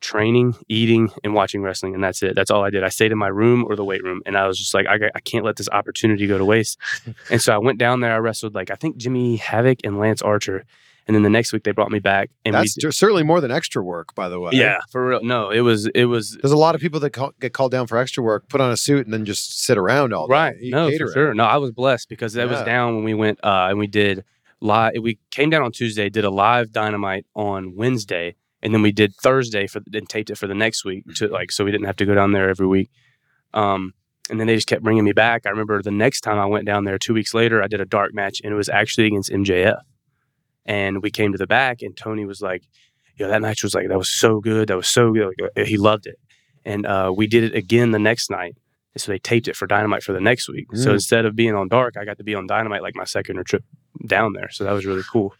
[0.00, 2.34] training, eating, and watching wrestling, and that's it.
[2.34, 2.84] That's all I did.
[2.84, 5.10] I stayed in my room or the weight room, and I was just like, I,
[5.14, 6.78] I can't let this opportunity go to waste.
[7.30, 8.12] and so I went down there.
[8.12, 10.64] I wrestled like I think Jimmy Havoc and Lance Archer,
[11.08, 13.50] and then the next week they brought me back, and That's cer- certainly more than
[13.50, 14.50] extra work, by the way.
[14.52, 15.24] yeah, for real.
[15.24, 17.86] No, it was it was There's a lot of people that call, get called down
[17.86, 20.32] for extra work, put on a suit, and then just sit around all day.
[20.32, 20.54] right.
[20.60, 21.08] No, catering.
[21.08, 21.34] for sure.
[21.34, 24.22] No, I was blessed because that was down when we went uh, and we did
[24.60, 24.92] live.
[25.00, 29.14] We came down on Tuesday, did a live dynamite on Wednesday, and then we did
[29.16, 31.96] Thursday for and taped it for the next week to like so we didn't have
[31.96, 32.90] to go down there every week.
[33.54, 33.94] Um,
[34.30, 35.46] and then they just kept bringing me back.
[35.46, 37.86] I remember the next time I went down there, two weeks later, I did a
[37.86, 39.80] dark match, and it was actually against MJF.
[40.68, 42.62] And we came to the back, and Tony was like,
[43.16, 44.68] "Yo, that match was like that was so good.
[44.68, 45.32] That was so good.
[45.56, 46.16] Like, he loved it."
[46.64, 48.54] And uh, we did it again the next night.
[48.94, 50.66] And so they taped it for Dynamite for the next week.
[50.74, 50.94] So Mm.
[50.94, 53.44] instead of being on Dark, I got to be on Dynamite like my second or
[53.44, 53.64] trip
[54.06, 54.50] down there.
[54.50, 55.34] So that was really cool.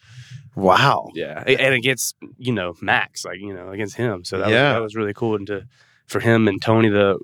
[0.57, 1.09] Wow.
[1.15, 4.25] Yeah, and against you know Max, like you know against him.
[4.25, 4.71] So that, Yeah.
[4.71, 5.65] was, that was really cool, and to
[6.07, 7.19] for him and Tony to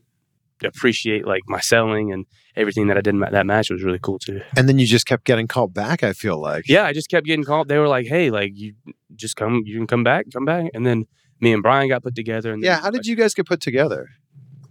[0.62, 4.18] appreciate like my selling and everything that I did in that match was really cool
[4.18, 4.40] too.
[4.56, 6.68] And then you just kept getting called back, I feel like.
[6.68, 7.68] Yeah, I just kept getting called.
[7.68, 8.74] They were like, "Hey, like you
[9.14, 11.06] just come, you can come back, come back." And then
[11.40, 12.52] me and Brian got put together.
[12.52, 12.80] And Yeah.
[12.80, 14.08] How did you guys get put together?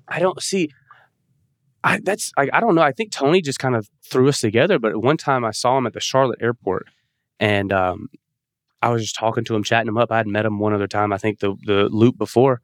[0.08, 0.69] I don't see.
[1.84, 2.82] I that's I, I don't know.
[2.82, 4.80] I think Tony just kind of threw us together.
[4.80, 6.88] But one time, I saw him at the Charlotte airport,
[7.39, 8.10] and um,
[8.82, 10.12] I was just talking to him, chatting him up.
[10.12, 11.12] I had met him one other time.
[11.12, 12.62] I think the the loop before,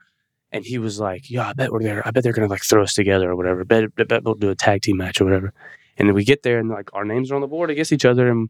[0.51, 2.05] and he was like, "Yeah, I bet we're there.
[2.07, 3.63] I bet they're gonna like throw us together or whatever.
[3.65, 5.53] Bet, bet, bet we'll do a tag team match or whatever."
[5.97, 8.05] And then we get there, and like our names are on the board against each
[8.05, 8.49] other, and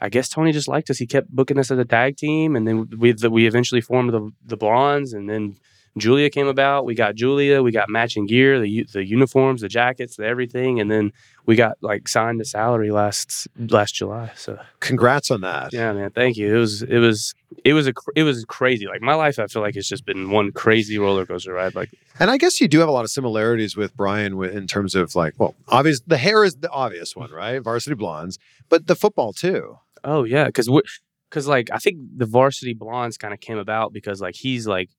[0.00, 0.98] I guess Tony just liked us.
[0.98, 4.30] He kept booking us as a tag team, and then we we eventually formed the
[4.44, 5.56] the Blondes, and then
[5.98, 6.84] Julia came about.
[6.86, 7.62] We got Julia.
[7.62, 11.12] We got matching gear, the the uniforms, the jackets, the everything, and then
[11.44, 14.32] we got like signed to salary last last July.
[14.34, 15.72] So Congrats on that.
[15.72, 16.54] yeah, man, thank you.
[16.54, 18.86] It was it was it was a it was crazy.
[18.86, 21.74] Like my life, I feel like it's just been one crazy roller coaster ride.
[21.74, 24.94] Like And I guess you do have a lot of similarities with Brian in terms
[24.94, 26.00] of like, well, obvious.
[26.06, 27.58] The hair is the obvious one, right?
[27.58, 29.78] Varsity Blondes, but the football too.
[30.04, 30.70] Oh yeah, because
[31.28, 34.90] because like I think the varsity blondes kind of came about because like he's like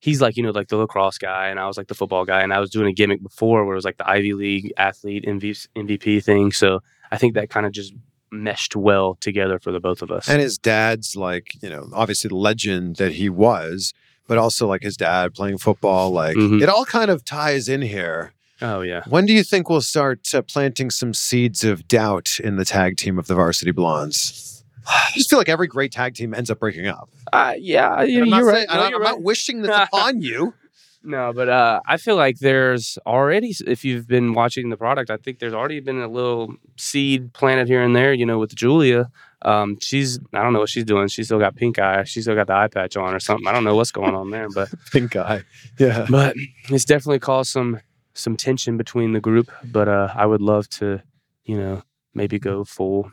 [0.00, 2.40] he's like you know like the lacrosse guy and I was like the football guy
[2.42, 5.24] and I was doing a gimmick before where it was like the Ivy League athlete
[5.26, 6.50] MV, MVP thing.
[6.52, 7.92] So I think that kind of just
[8.32, 10.28] meshed well together for the both of us.
[10.28, 13.92] And his dad's like, you know, obviously the legend that he was,
[14.28, 16.10] but also like his dad playing football.
[16.12, 16.62] Like Mhm.
[16.62, 18.32] it all kind of ties in here.
[18.62, 22.56] oh yeah, When do you think we'll start uh, planting some seeds of doubt in
[22.56, 24.59] the tag team of the Varsity Blondes?
[24.86, 27.08] I just feel like every great tag team ends up breaking up.
[27.32, 28.54] uh, yeah, you, And I'm you're not right.
[28.54, 29.10] saying- No, I'm, you're I'm right.
[29.12, 30.54] not wishing this upon you.
[31.02, 35.16] No, but uh, I feel like there's already, if you've been watching the product, I
[35.16, 38.12] think there's already been a little seed planted here and there.
[38.12, 41.08] You know, with Julia, um, she's I don't know what she's doing.
[41.08, 42.04] She's still got pink eye.
[42.04, 43.46] She's still got the eye patch on or something.
[43.48, 45.42] I don't know what's going on there, but Pink eye.
[45.78, 46.06] Yeah.
[46.10, 46.36] but
[46.68, 47.80] it's definitely caused some
[48.12, 49.50] some tension between the group.
[49.64, 51.00] But uh, I would love to,
[51.44, 53.10] you know, maybe go full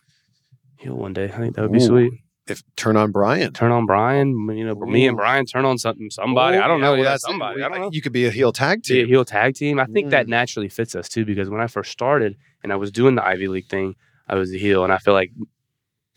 [0.78, 1.26] heel one day.
[1.26, 1.88] I think that would be Ooh.
[1.88, 2.14] sweet.
[2.48, 3.52] If turn on Brian.
[3.52, 4.30] Turn on Brian.
[4.56, 6.58] You know, me and Brian turn on something somebody.
[6.58, 6.92] I don't know.
[6.94, 7.62] well, Yeah, that's somebody.
[7.62, 7.90] I don't know.
[7.92, 9.08] You could be a heel tag be a team.
[9.10, 9.80] heel tag team.
[9.80, 10.30] I think that Mm.
[10.30, 13.50] naturally fits us too because when I first started and I was doing the Ivy
[13.50, 13.96] League thing,
[14.30, 15.32] I was the heel, and I feel like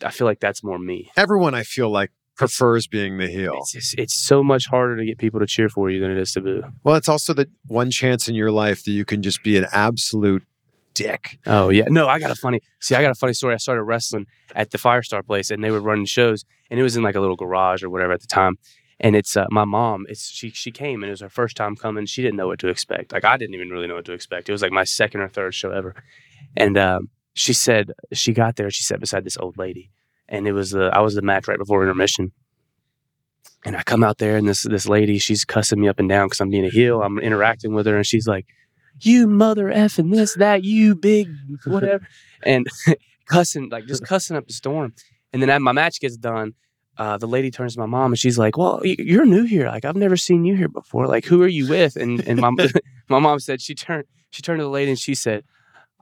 [0.03, 1.11] I feel like that's more me.
[1.17, 3.53] Everyone, I feel like, prefers being the heel.
[3.59, 6.17] It's just, it's so much harder to get people to cheer for you than it
[6.17, 6.63] is to boo.
[6.83, 9.67] Well, it's also the one chance in your life that you can just be an
[9.71, 10.43] absolute
[10.93, 11.39] dick.
[11.45, 12.61] Oh yeah, no, I got a funny.
[12.79, 13.53] See, I got a funny story.
[13.53, 16.95] I started wrestling at the Firestar place, and they were running shows, and it was
[16.95, 18.57] in like a little garage or whatever at the time.
[18.99, 20.05] And it's uh, my mom.
[20.09, 20.49] It's she.
[20.51, 22.05] She came, and it was her first time coming.
[22.05, 23.13] She didn't know what to expect.
[23.13, 24.47] Like I didn't even really know what to expect.
[24.47, 25.95] It was like my second or third show ever,
[26.55, 28.69] and um, she said she got there.
[28.69, 29.89] She sat beside this old lady,
[30.29, 32.31] and it was the I was the match right before intermission.
[33.63, 36.27] And I come out there, and this this lady, she's cussing me up and down
[36.27, 37.01] because I'm being a heel.
[37.01, 38.45] I'm interacting with her, and she's like,
[39.01, 41.29] "You mother effing this that you big
[41.65, 42.07] whatever,"
[42.43, 42.67] and
[43.27, 44.93] cussing like just cussing up the storm.
[45.33, 46.53] And then as my match gets done,
[46.97, 49.67] uh, the lady turns to my mom and she's like, "Well, you're new here.
[49.67, 51.07] Like I've never seen you here before.
[51.07, 52.51] Like who are you with?" And and my
[53.09, 55.43] my mom said she turned she turned to the lady and she said.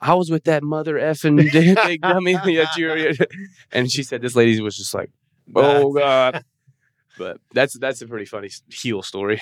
[0.01, 3.11] I was with that mother effing big dummy that you're,
[3.73, 5.11] and she said this lady was just like,
[5.53, 6.45] "Oh God,"
[7.17, 9.41] but that's that's a pretty funny heel story.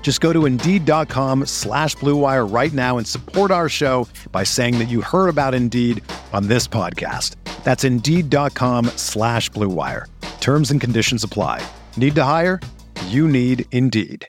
[0.00, 4.78] Just go to Indeed.com slash Blue Wire right now and support our show by saying
[4.78, 6.00] that you heard about Indeed
[6.32, 7.34] on this podcast.
[7.64, 10.06] That's Indeed.com slash Blue Wire.
[10.38, 11.66] Terms and conditions apply.
[11.96, 12.60] Need to hire?
[13.06, 14.28] You need Indeed.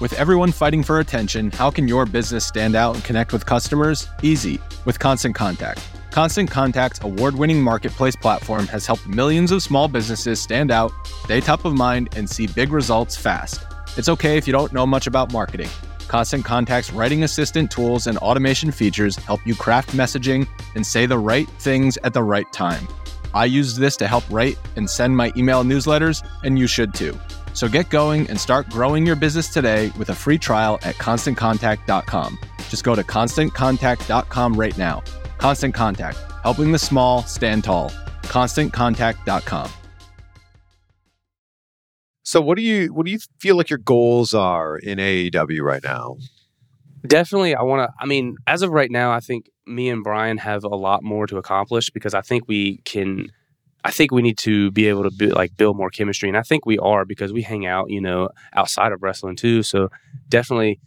[0.00, 4.06] With everyone fighting for attention, how can your business stand out and connect with customers?
[4.22, 5.80] Easy, with Constant Contact.
[6.14, 10.92] Constant Contact's award winning marketplace platform has helped millions of small businesses stand out,
[11.24, 13.64] stay top of mind, and see big results fast.
[13.96, 15.68] It's okay if you don't know much about marketing.
[16.06, 20.46] Constant Contact's writing assistant tools and automation features help you craft messaging
[20.76, 22.86] and say the right things at the right time.
[23.34, 27.18] I used this to help write and send my email newsletters, and you should too.
[27.54, 32.38] So get going and start growing your business today with a free trial at constantcontact.com.
[32.68, 35.02] Just go to constantcontact.com right now.
[35.38, 37.90] Constant Contact, helping the small stand tall.
[38.22, 39.70] ConstantContact.com.
[42.26, 45.82] So, what do you what do you feel like your goals are in AEW right
[45.84, 46.16] now?
[47.06, 47.94] Definitely, I want to.
[48.00, 51.26] I mean, as of right now, I think me and Brian have a lot more
[51.26, 53.30] to accomplish because I think we can.
[53.84, 56.42] I think we need to be able to be, like build more chemistry, and I
[56.42, 59.62] think we are because we hang out, you know, outside of wrestling too.
[59.62, 59.90] So
[60.30, 60.80] definitely,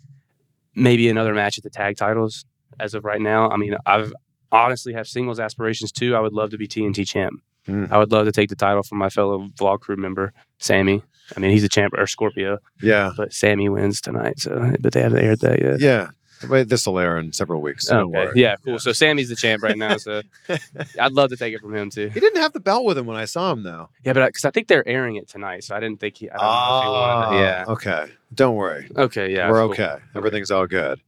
[0.74, 2.46] maybe another match at the tag titles.
[2.80, 3.50] as of right now.
[3.50, 4.12] I mean, I've
[4.52, 6.16] honestly have singles aspirations too.
[6.16, 7.42] I would love to be TNT champ.
[7.68, 7.92] Mm.
[7.92, 11.04] I would love to take the title from my fellow vlog crew member, Sammy.
[11.36, 13.12] I mean, he's a champ or Scorpio, Yeah.
[13.18, 14.40] but Sammy wins tonight.
[14.40, 15.82] So, but they haven't aired that yet.
[15.82, 16.10] Yeah.
[16.48, 17.88] But this will air in several weeks.
[17.88, 18.40] so Okay.
[18.40, 18.78] Yeah, cool.
[18.80, 19.98] So Sammy's the champ right now.
[19.98, 20.22] So
[21.00, 22.10] I'd love to take it from him too.
[22.10, 23.90] He didn't have the belt with him when I saw him, though.
[24.06, 26.30] Yeah, but because I think they're airing it tonight, so I didn't think he.
[26.30, 27.40] I don't know if he wanted.
[27.44, 27.66] Yeah.
[27.68, 28.12] Ah, Okay.
[28.34, 28.88] Don't worry.
[28.96, 29.34] Okay.
[29.34, 29.50] Yeah.
[29.50, 29.72] We're cool.
[29.72, 29.96] okay.
[30.16, 31.02] Everything's all good.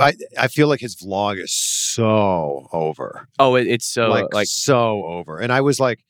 [0.00, 3.28] I, I feel like his vlog is so over.
[3.38, 5.38] Oh, it, it's so like, like, so over.
[5.38, 6.00] And I was like,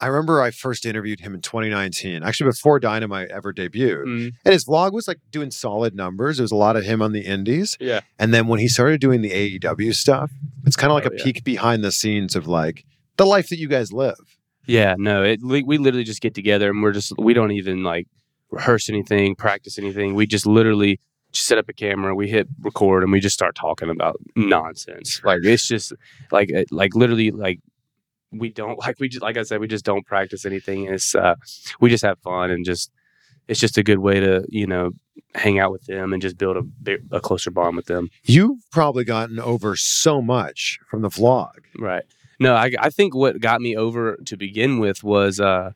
[0.00, 4.04] I remember I first interviewed him in 2019, actually before Dynamite ever debuted.
[4.04, 6.36] mm, And his vlog was like doing solid numbers.
[6.36, 7.76] There was a lot of him on the indies.
[7.80, 8.00] yeah.
[8.18, 10.30] And then when he started doing the AEW stuff,
[10.66, 11.24] it's kind of like Oh, a yeah.
[11.24, 12.84] peek behind the scenes of like
[13.16, 14.18] the life that you guys live.
[14.66, 18.06] Yeah, no, it we literally just get together and we're just we don't even like
[18.50, 20.14] rehearse anything, practice anything.
[20.14, 21.00] We just literally
[21.42, 25.20] set up a camera, we hit record, and we just start talking about nonsense.
[25.24, 25.92] Like it's just
[26.30, 27.60] like uh, like literally like
[28.32, 30.84] we don't like we just like I said we just don't practice anything.
[30.84, 31.36] It's uh
[31.80, 32.90] we just have fun and just
[33.48, 34.92] it's just a good way to you know
[35.34, 38.10] hang out with them and just build a a closer bond with them.
[38.24, 41.58] You've probably gotten over so much from the vlog.
[41.78, 42.04] Right.
[42.40, 45.70] No, I, I think what got me over to begin with was uh,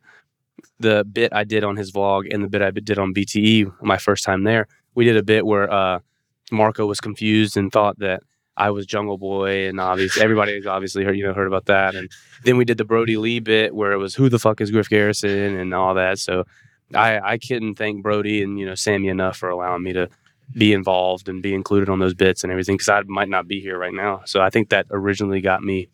[0.81, 3.99] the bit I did on his vlog and the bit I did on BTE my
[3.99, 4.67] first time there.
[4.99, 6.01] We did a bit where uh,
[6.51, 8.21] Marko was confused and thought that
[8.57, 11.95] I was Jungle Boy, and obviously everybody's obviously heard you know heard about that.
[11.95, 12.11] And
[12.43, 14.89] then we did the Brodie Lee bit where it was who the fuck is Griff
[14.89, 16.19] Garrison and all that.
[16.19, 16.43] So
[16.93, 20.09] I I couldn't thank Brodie and you know Sammy enough for allowing me to
[20.53, 23.61] be involved and be included on those bits and everything because I might not be
[23.61, 24.23] here right now.
[24.25, 25.91] So I think that originally got me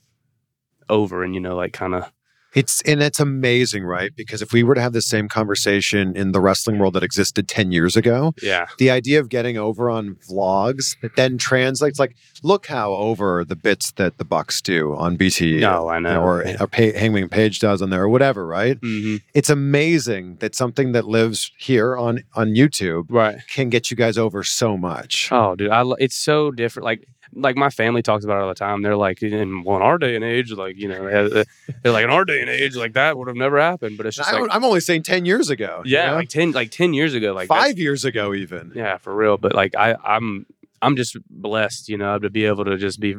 [0.88, 2.10] over and you know like kind of
[2.54, 4.12] It's and it's amazing, right?
[4.16, 7.48] Because if we were to have the same conversation in the wrestling world that existed
[7.48, 12.14] 10 years ago, yeah the idea of getting over on vlogs that then translates like
[12.42, 16.42] look how over the bits that the Bucks do on BT no I know or,
[16.60, 18.78] or pa- Hangman Page does on there or whatever, right?
[18.82, 23.96] hmm It's amazing that something that lives here on on YouTube right can get you
[23.96, 25.28] guys over so much.
[25.32, 27.04] oh dude I lo- it's so different like
[27.36, 29.98] like my family talks about it all the time they're like in well, in our
[29.98, 31.44] day and age like you know uh,
[31.82, 34.16] they're like in our day and age like that would have never happened but it's
[34.16, 35.82] just I, like am only saying 10 years ago.
[35.84, 36.16] you yeah know?
[36.16, 38.72] like 10 like 10 years ago like five years ago, even.
[38.74, 40.46] yeah for real but like i i'm
[40.82, 43.16] i'm just blessed you know to be able to just be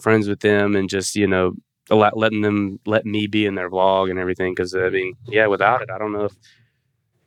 [0.00, 1.52] friends with them and just you know
[1.90, 5.46] let, letting them let me be in their vlog and everything because i mean yeah
[5.46, 6.32] without it i don't know if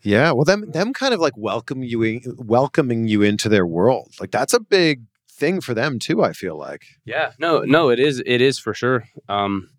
[0.02, 4.14] Yeah, well, them them kind of like welcome you in, welcoming you into their world.
[4.20, 5.02] Like that's a big
[5.36, 6.24] thing for them too.
[6.24, 6.84] I feel like.
[7.06, 9.70] yeah no no it is it is for sure um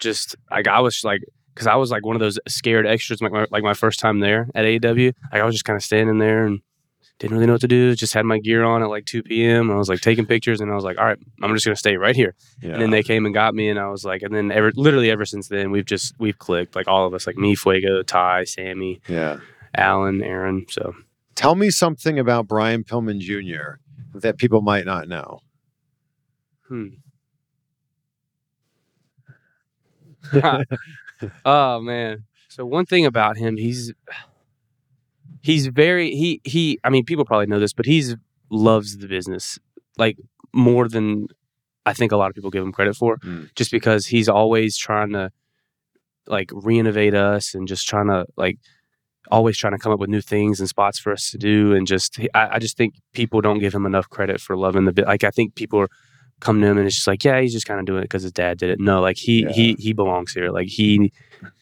[0.00, 1.22] just like i was like
[1.54, 4.20] because i was like one of those scared extras like my, like my first time
[4.20, 6.60] there at aew like i was just kind of standing there and
[7.18, 9.70] didn't really know what to do just had my gear on at like 2 p.m
[9.70, 11.96] i was like taking pictures and i was like all right i'm just gonna stay
[11.96, 12.74] right here Yeah.
[12.74, 15.10] And then they came and got me, and I was like, and then ever, literally
[15.10, 18.44] ever since then, we've just we've clicked, like all of us, like me, Fuego, Ty,
[18.44, 19.38] Sammy, yeah.
[19.74, 20.66] Alan, Aaron.
[20.70, 20.94] So
[21.36, 23.78] Tell me something about Brian Pillman Jr.
[24.14, 25.40] that people might not know.
[26.66, 26.88] Hmm.
[31.44, 32.24] oh man.
[32.48, 33.92] So one thing about him, he's
[35.42, 36.78] he's very he he.
[36.84, 38.16] I mean, people probably know this, but he's
[38.50, 39.58] loves the business
[39.98, 40.16] like
[40.54, 41.26] more than
[41.84, 43.18] I think a lot of people give him credit for.
[43.18, 43.54] Mm.
[43.54, 45.30] Just because he's always trying to
[46.26, 48.58] like reinnovate us and just trying to like
[49.30, 51.86] always trying to come up with new things and spots for us to do and
[51.86, 55.06] just I, I just think people don't give him enough credit for loving the bit
[55.06, 55.88] like i think people are
[56.40, 58.22] come to him and it's just like yeah he's just kind of doing it because
[58.22, 59.52] his dad did it no like he Yeah.
[59.52, 61.12] he he belongs here like he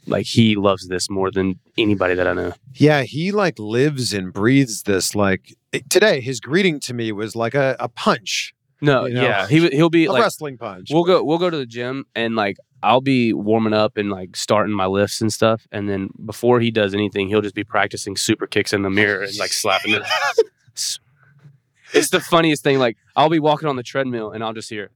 [0.06, 4.32] like he loves this more than anybody that i know Yeah, he like lives and
[4.32, 5.14] breathes this.
[5.14, 9.22] Like it- today, his greeting to me was like a, a punch, no You know?
[9.22, 10.90] yeah he he'll be a like wrestling punch.
[10.92, 14.36] we'll go we'll go to the gym and like I'll be warming up and like
[14.36, 18.16] starting my lifts and stuff, and then before he does anything, he'll just be practicing
[18.16, 20.02] super kicks in the mirror and like slapping it.
[21.94, 22.78] It's- the funniest thing.
[22.78, 24.90] Like I'll be walking on the treadmill and I'll just hear,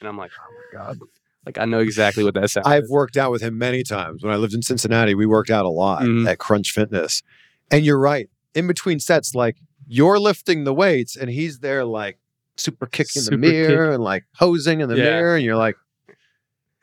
[0.00, 0.98] and I'm like, oh my god,
[1.46, 2.66] like I know exactly what that sounds.
[2.66, 4.22] I've worked out with him many times.
[4.22, 6.28] When I lived in Cincinnati, we worked out a lot Mhm.
[6.28, 7.22] at Crunch Fitness.
[7.70, 8.28] And you're right.
[8.54, 12.18] In between sets, like you're lifting the weights and he's there like
[12.56, 15.04] super kicking Super the mirror and like posing in the Yeah.
[15.04, 15.36] mirror.
[15.36, 15.76] And you're like,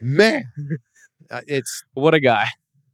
[0.01, 0.43] man,
[1.29, 2.47] Uh, it's What a guy.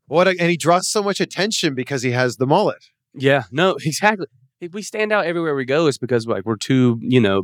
[0.05, 2.83] what, a, and he draws so much attention because he has the mullet.
[3.15, 3.43] Yeah.
[3.51, 3.77] No.
[3.85, 4.27] Exactly.
[4.61, 7.43] If we stand out everywhere we go, it's because like we're two, you know,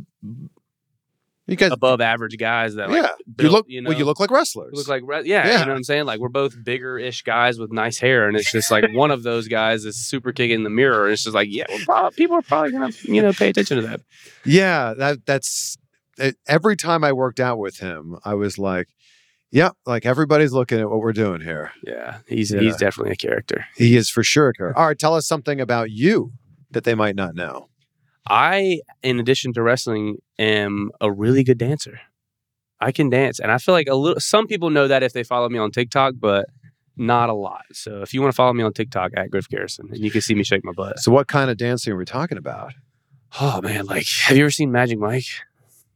[1.48, 3.10] You guys, above average guys that like yeah,
[3.44, 4.72] you look, you know, well, you look like wrestlers.
[4.74, 5.60] Look like re- yeah, Yeah.
[5.60, 6.06] you know what I'm saying?
[6.06, 9.24] Like we're both bigger ish guys with nice hair, and it's just like one of
[9.24, 11.06] those guys is super kicking in the mirror.
[11.06, 13.88] And it's just like, yeah, probably, people are probably gonna you know pay attention to
[13.88, 14.02] that.
[14.46, 15.76] Yeah, that that's
[16.18, 18.88] it, every time I worked out with him, I was like,
[19.54, 22.60] "Yeah, like everybody's looking at what we're doing here." Yeah, he's Yeah.
[22.62, 23.66] he's definitely a character.
[23.76, 24.50] He is for sure.
[24.50, 24.78] a character.
[24.80, 26.34] All right, tell us something about you
[26.72, 27.70] that they might not know.
[28.28, 32.00] I, in addition to wrestling, am a really good dancer.
[32.80, 34.20] I can dance, and I feel like a little.
[34.20, 36.48] Some people know that if they follow me on TikTok, but
[36.98, 37.64] not a lot.
[37.74, 40.22] So if you want to follow me on TikTok at Griff Garrison, and you can
[40.22, 41.00] see me shake my butt.
[41.00, 42.74] So, what kind of dancing are we talking about?
[43.42, 45.26] Oh man, like have you ever seen Magic Mike?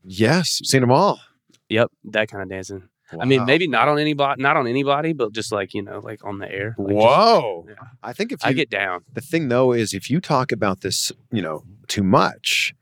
[0.04, 1.20] Yes, seen them all.
[1.70, 2.84] Yep, that kind of dancing.
[3.20, 6.24] I mean, maybe not on anybody, not on anybody, but just like you know, like
[6.26, 6.76] on the air.
[6.78, 7.66] Like, just- Whoa!
[7.70, 7.76] Yeah.
[8.04, 9.04] I think if you, I get down.
[9.14, 12.74] the thing though is if you talk about this, you know, too much,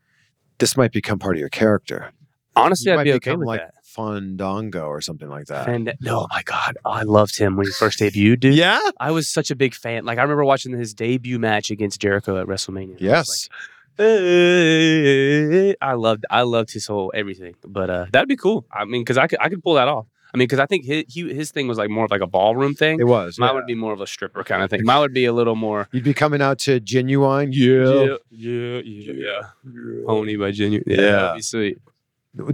[0.58, 2.10] this might become part of your character.
[2.56, 3.74] Honestly, you I'd might be okay become with like that.
[3.84, 5.68] Fandango or something like that.
[5.68, 8.54] And oh my god, I loved him when he first debuted, dude.
[8.54, 8.80] yeah.
[8.98, 10.04] I was such a big fan.
[10.04, 12.96] Like I remember watching his debut match against Jericho at WrestleMania.
[12.98, 13.48] Yes.
[13.98, 17.54] I loved I loved his whole everything.
[17.66, 18.64] But uh that'd be cool.
[18.72, 20.06] I mean, because I could I could pull that off.
[20.36, 22.26] I mean, because I think his, he, his thing was like more of like a
[22.26, 23.00] ballroom thing.
[23.00, 23.38] it was.
[23.38, 23.54] Mine yeah.
[23.54, 24.82] would be more of a stripper kind of thing.
[24.84, 25.88] Mine would be a little more.
[25.92, 27.48] You'd be coming out to Ginuwine.
[27.52, 28.16] Yeah.
[28.30, 29.12] yeah, yeah,
[29.64, 30.04] yeah.
[30.06, 30.82] Pony by Ginuwine.
[30.86, 31.38] Yeah, Yeah.
[31.40, 31.78] sweet.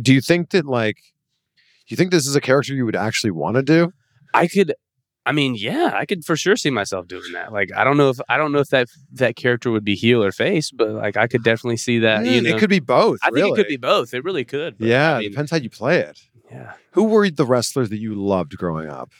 [0.00, 0.96] Do you think that like?
[1.56, 3.92] Do you think this is a character you would actually want to do?
[4.32, 4.74] I could.
[5.26, 7.52] I mean, yeah, I could for sure see myself doing that.
[7.52, 10.22] Like, I don't know if I don't know if that that character would be heel
[10.22, 12.24] or face, but like, I could definitely see that.
[12.26, 13.18] You Mm, know, It could be both.
[13.22, 14.14] I think it could be both.
[14.14, 14.78] It really could.
[14.78, 16.20] but, Yeah, I mean, depends how you play it.
[16.52, 16.72] Yeah.
[16.92, 19.10] Who were the wrestlers that you loved growing up?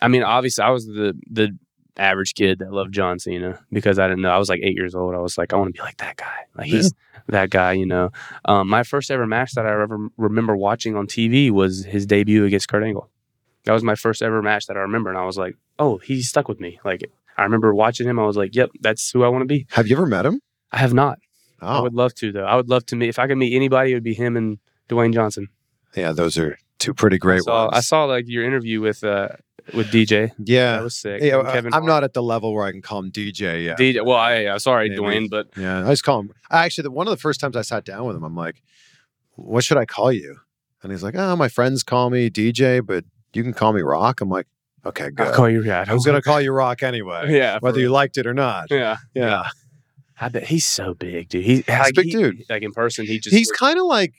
[0.00, 1.56] I mean, obviously, I was the the
[1.96, 4.30] average kid that loved John Cena because I didn't know.
[4.30, 5.14] I was like eight years old.
[5.14, 6.44] I was like, I want to be like that guy.
[6.56, 6.94] Like he's
[7.26, 8.10] that guy, you know.
[8.44, 12.44] Um, my first ever match that I ever remember watching on TV was his debut
[12.44, 13.10] against Kurt Angle.
[13.64, 16.22] That was my first ever match that I remember, and I was like, oh, he
[16.22, 16.80] stuck with me.
[16.84, 17.02] Like
[17.36, 18.18] I remember watching him.
[18.18, 19.66] I was like, yep, that's who I want to be.
[19.72, 20.40] Have you ever met him?
[20.72, 21.18] I have not.
[21.60, 22.44] I Oh, would love to though.
[22.46, 23.08] I would love to meet.
[23.10, 25.48] If I could meet anybody, it would be him and Dwayne Johnson.
[25.96, 27.76] Yeah, those are two pretty great I saw, ones.
[27.76, 29.28] I saw like your interview with uh
[29.74, 30.32] with DJ.
[30.38, 31.22] yeah, That was sick.
[31.22, 31.36] yeah.
[31.36, 31.86] Uh, Kevin I'm Hart.
[31.86, 33.64] not at the level where I can call him DJ.
[33.64, 34.04] Yeah, DJ.
[34.04, 35.00] Well, I, I'm sorry, Maybe.
[35.02, 35.86] Dwayne, but yeah.
[35.86, 36.32] I just call him.
[36.50, 38.62] Actually, the, one of the first times I sat down with him, I'm like,
[39.36, 40.36] "What should I call you?"
[40.82, 44.20] And he's like, "Oh, my friends call me DJ, but you can call me Rock."
[44.22, 44.46] I'm like,
[44.86, 45.62] "Okay, good." I'll call you.
[45.62, 48.68] Yeah, I was gonna call you Rock anyway, Yeah, whether you liked it or not.
[48.70, 49.44] Yeah, Yeah,
[50.20, 51.44] I bet he's so big, dude.
[51.44, 52.44] He's, a like, big he- dude.
[52.48, 54.14] Like in person, he just he's kind of like.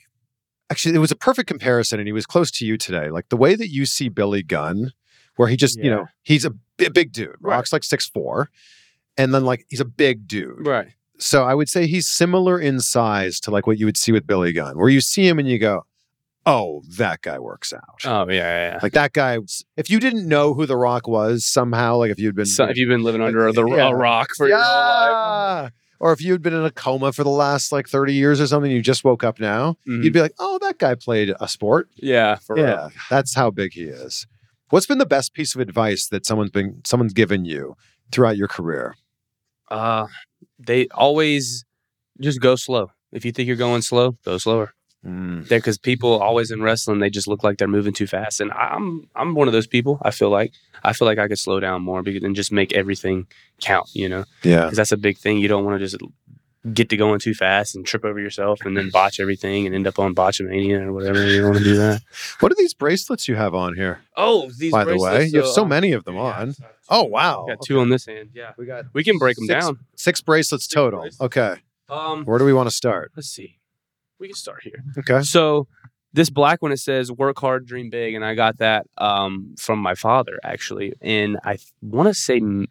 [0.72, 3.10] Actually, it was a perfect comparison, and he was close to you today.
[3.10, 4.92] Like the way that you see Billy Gunn,
[5.36, 7.28] where he just, you know, he's a big dude.
[7.40, 7.56] Right.
[7.56, 8.48] Rock's like six four,
[9.18, 10.66] and then like he's a big dude.
[10.66, 10.88] right.
[11.18, 14.26] So I would say he's similar in size to like what you would see with
[14.26, 15.84] Billy Gunn, where you see him and you go,
[16.46, 18.72] "Oh, that guy works out." Oh yeah, yeah.
[18.72, 18.78] yeah.
[18.82, 19.38] Like that guy.
[19.76, 22.76] If you didn't know who The Rock was somehow, like if you'd been, So, if
[22.78, 23.90] you've been living under the, Yeah.
[23.90, 25.10] a rock for your whole life,
[25.64, 25.68] yeah,
[26.02, 28.46] or if you had been in a coma for the last like thirty years or
[28.46, 30.02] something, you just woke up now, Mhm.
[30.04, 32.66] you'd be like, "Oh, that guy played a sport." yeah, for real.
[32.66, 34.26] yeah, that's how big he is.
[34.70, 37.76] What's been the best piece of advice that someone's been someone's given you
[38.10, 38.94] throughout your career?
[39.70, 40.06] Uh,
[40.58, 41.64] they always
[42.20, 42.90] just go slow.
[43.12, 44.74] If you think you're going slow, go slower.
[45.06, 48.40] Mm, There, because people always in wrestling, they just look like they're moving too fast,
[48.40, 49.98] and I'm I'm one of those people.
[50.02, 50.52] I feel like
[50.84, 53.26] I feel like I could slow down more because, and just make everything
[53.60, 53.88] count.
[53.94, 55.38] You know, yeah, because that's a big thing.
[55.38, 55.96] You don't want to just
[56.72, 59.84] get to going too fast and trip over yourself and then botch everything and end
[59.88, 61.26] up on botchamania or whatever.
[61.26, 62.02] You don't want to do that.
[62.38, 63.98] What are these bracelets you have on here?
[64.16, 66.52] Oh, these By the way, bracelets, you have so um, many of them yeah, on.
[66.52, 68.30] so- Oh wow, Got two on this hand.
[68.34, 69.78] Yeah, We got we can break them Six- down.
[69.96, 71.00] six bracelets Six total.
[71.00, 71.20] bracelets.
[71.20, 71.56] Okay,
[71.88, 73.10] Um, where do we want to start?
[73.16, 73.58] let's see.
[74.22, 74.84] We can start here.
[74.98, 75.66] Okay, So
[76.12, 79.80] this black one it says "Work hard, dream big," and I got that um, from
[79.80, 82.68] my father actually, and I want to say m-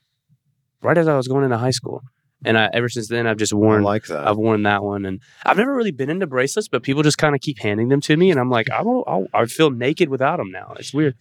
[0.82, 2.04] right as I was going into high school,
[2.46, 4.26] and I, ever since then I've just I worn like that.
[4.26, 7.36] I've worn that one, and I've never really been into bracelets, but people just kind
[7.36, 10.08] of keep handing them to me, and I'm like, I don't, I'll, I feel naked
[10.08, 10.74] without them now.
[10.80, 11.16] It's weird.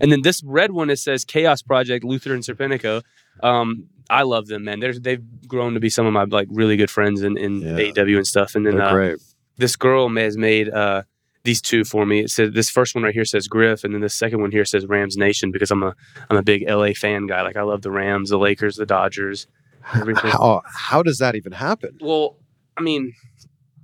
[0.00, 3.02] And then this red one, it says Chaos Project, Luther and Serpentico.
[3.42, 4.80] Um, I love them, man.
[4.80, 7.78] They're, they've grown to be some of my like really good friends in, in Yeah.
[7.78, 8.54] AEW and stuff.
[8.54, 9.18] And then uh, great.
[9.56, 11.02] This girl has made uh,
[11.44, 12.20] these two for me.
[12.20, 14.64] It says this first one right here says Griff, and then the second one here
[14.64, 15.94] says Rams Nation because I'm a
[16.28, 17.42] I'm a big LA fan guy.
[17.42, 19.46] Like I love the Rams, the Lakers, the Dodgers,
[19.94, 20.30] everything.
[20.30, 21.96] How, how does that even happen?
[22.00, 22.36] Well,
[22.76, 23.14] I mean,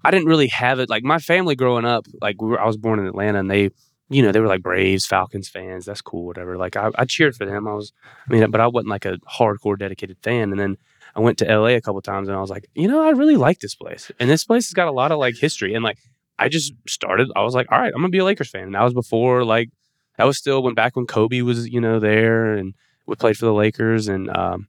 [0.05, 0.91] I didn't really have it.
[0.91, 3.71] Like my family growing up, like we were, I was born in Atlanta, and they,
[4.11, 5.87] you know, they were like Braves, Falcons fans.
[5.87, 6.57] That's cool, whatever.
[6.57, 7.67] Like I, I cheered for them.
[7.67, 7.93] I was,
[8.29, 10.51] I mean, but I wasn't like a hardcore dedicated fan.
[10.51, 10.77] And then
[11.15, 13.37] I went to LA a couple times, and I was like, you know, I really
[13.37, 15.75] like this place, and this place has got a lot of like history.
[15.75, 15.99] And like
[16.39, 17.31] I just started.
[17.37, 18.65] I was like, all right, I'm gonna be a Lakers fan.
[18.65, 19.71] And that was before like
[20.19, 22.75] that was still when back when Kobe was, you know, there and
[23.07, 24.35] we played for the Lakers and.
[24.37, 24.69] um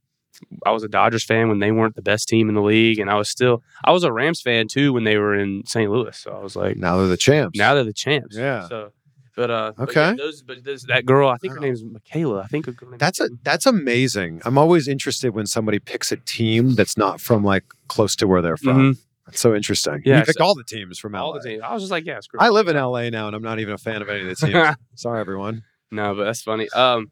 [0.66, 3.08] I was a Dodgers fan when they weren't the best team in the league, and
[3.08, 5.88] I was still I was a Rams fan too when they were in St.
[5.90, 6.14] Louis.
[6.18, 7.56] So I was like, Now they're the champs.
[7.56, 8.36] now they're the champs.
[8.36, 8.66] Yeah.
[8.68, 8.90] So,
[9.36, 10.16] but uh, but yeah, Okay.
[10.16, 12.42] those, but those, that girl, I think her name's Michaela.
[12.42, 14.42] I think her girl named That's a that's amazing.
[14.44, 18.42] I'm always interested when somebody picks a team that's not from like close to where
[18.42, 18.94] they're from.
[18.94, 18.98] Mhm.
[19.26, 20.02] That's so interesting.
[20.04, 21.38] Yeah, you pick so- all the teams from all LA.
[21.40, 21.62] the teams.
[21.64, 22.40] I was just like, yeah, screw.
[22.40, 24.46] I live in LA now, and I'm not even a fan of any of the
[24.46, 24.76] teams.
[24.94, 25.62] Sorry, everyone.
[25.90, 26.68] No, but that's funny.
[26.70, 27.10] Um,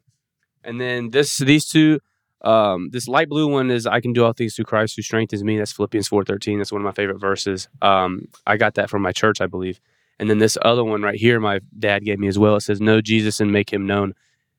[0.63, 1.99] and then this, these two,
[2.43, 5.43] um, this light blue one is I can do all things through Christ who strengthens
[5.43, 5.57] me.
[5.57, 6.59] That's Philippians four thirteen.
[6.59, 7.67] That's one of my favorite verses.
[7.81, 9.79] Um, I got that from my church, I believe.
[10.19, 12.55] And then this other one right here, my dad gave me as well.
[12.55, 14.13] It says, "Know Jesus and make Him known."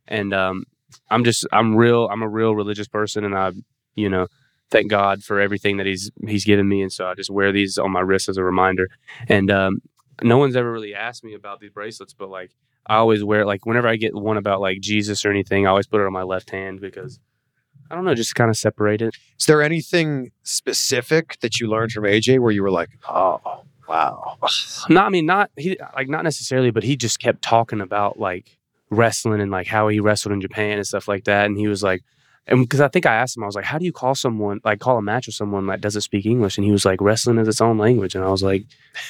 [0.06, 0.64] And um,
[1.10, 3.52] I'm just, I'm real, I'm a real religious person, and I,
[3.94, 4.26] you know,
[4.70, 6.82] thank God for everything that He's He's given me.
[6.82, 8.88] And so I just wear these on my wrist as a reminder.
[9.28, 9.80] And um,
[10.22, 12.50] no one's ever really asked me about these bracelets, but like.
[12.86, 15.86] I always wear like whenever I get one about like Jesus or anything, I always
[15.86, 17.18] put it on my left hand because
[17.90, 19.14] I don't know, just kind of separate it.
[19.38, 24.38] Is there anything specific that you learned from AJ where you were like, oh, wow?
[24.88, 28.58] Not, I mean, not he like not necessarily, but he just kept talking about like
[28.90, 31.46] wrestling and like how he wrestled in Japan and stuff like that.
[31.46, 32.02] And he was like,
[32.46, 34.60] and because I think I asked him, I was like, how do you call someone
[34.64, 36.58] like call a match with someone that doesn't speak English?
[36.58, 38.14] And he was like, wrestling is its own language.
[38.14, 38.66] And I was like,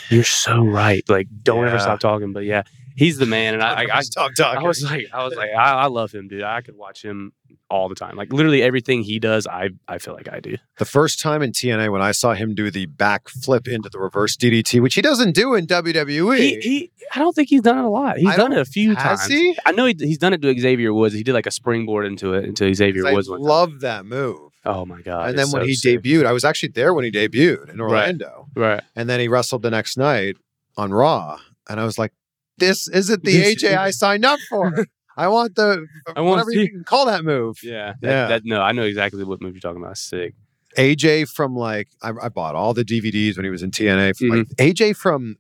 [0.08, 1.02] you're so right.
[1.08, 2.32] Like, don't ever stop talking.
[2.32, 2.62] But yeah,
[2.94, 3.54] he's the man.
[3.54, 4.56] And I, I, I talk, talk.
[4.56, 6.42] I was like, I was like, I, I love him, dude.
[6.42, 7.32] I could watch him
[7.70, 8.16] all the time.
[8.16, 10.56] Like literally everything he does, I I feel like I do.
[10.78, 13.98] the first time in TNA when I saw him do the back flip into the
[13.98, 16.38] reverse DDT, which he doesn't do in WWE.
[16.38, 18.18] He, he I don't think he's done it a lot.
[18.18, 19.32] He's I done it a few has times.
[19.32, 19.58] he?
[19.64, 21.14] I know he, he's done it to Xavier Woods.
[21.14, 23.28] He did like a springboard into it into Xavier I Woods.
[23.28, 23.48] One time.
[23.48, 24.52] love that move.
[24.66, 25.28] Oh my god!
[25.28, 26.02] and then when so he sick.
[26.02, 28.48] debuted, I was actually there when he debuted in Orlando.
[28.54, 28.82] right?
[28.96, 30.36] And then he wrestled the next night
[30.76, 31.38] on Raw.
[31.68, 32.12] And I was like,
[32.58, 34.72] this isn't the This- AJ I signed up for.
[35.16, 35.86] I want the
[36.16, 37.58] I wanna whatever you can call that move.
[37.62, 38.26] Yeah, that, Yeah.
[38.26, 39.96] That, no, I know exactly what move you're talking about.
[39.96, 40.34] Sick.
[40.76, 44.16] AJ from like I, I bought all the DVDs when he was in TNA.
[44.16, 44.52] From Mm-hmm.
[44.54, 45.36] AJ from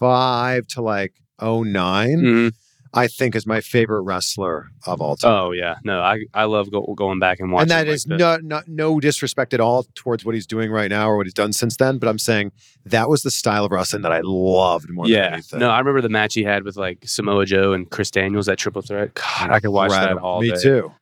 [0.00, 2.52] 05 to like 9 Mhm.
[2.92, 5.30] I think is my favorite wrestler of all time.
[5.32, 7.62] Oh yeah, no, I I love go, going back and watching.
[7.62, 10.90] and that like is no, not no disrespect at all towards what he's doing right
[10.90, 11.98] now or what he's done since then.
[11.98, 12.50] But I'm saying
[12.86, 15.60] that was the style of wrestling that I loved more than Yeah, anything.
[15.60, 18.58] no, I remember the match he had with like Samoa Joe and Chris Daniels, at
[18.58, 19.14] triple threat.
[19.14, 20.26] God, I could watch that Incredible.
[20.28, 20.56] all Me day.
[20.60, 20.92] too.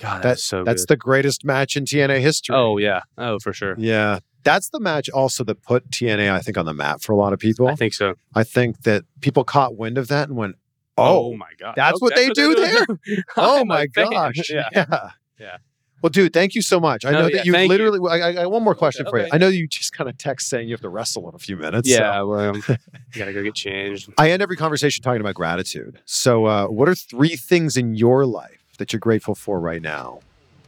[0.00, 0.62] God, That- that's so.
[0.64, 0.88] That's good.
[0.94, 2.54] the greatest match in TNA history.
[2.56, 3.74] Oh yeah, oh for sure.
[3.78, 4.20] yeah.
[4.44, 7.32] That's the match also that put TNA, I think, on the map for a lot
[7.32, 7.68] of people.
[7.68, 8.14] I think so.
[8.34, 10.56] I think that people caught wind of that and went,
[10.98, 12.86] Oh, oh, my god, that's Oh, what they do there.
[13.36, 14.50] oh my gosh.
[14.50, 14.68] Yeah.
[14.72, 15.10] yeah.
[15.38, 15.56] Yeah.
[16.02, 17.04] Well, dude, thank you so much.
[17.04, 17.68] I No, know yeah, that you thank you.
[17.78, 19.24] literally, I, got one more question for you.
[19.26, 19.30] okay.
[19.32, 21.56] I know you just kind of text saying you have to wrestle in a few
[21.56, 21.88] minutes.
[21.88, 22.76] so- Yeah, well, you
[23.14, 24.10] gotta go get changed.
[24.18, 26.00] I end every conversation talking about gratitude.
[26.04, 30.20] So, uh, what are three things in your life that you're grateful for right now?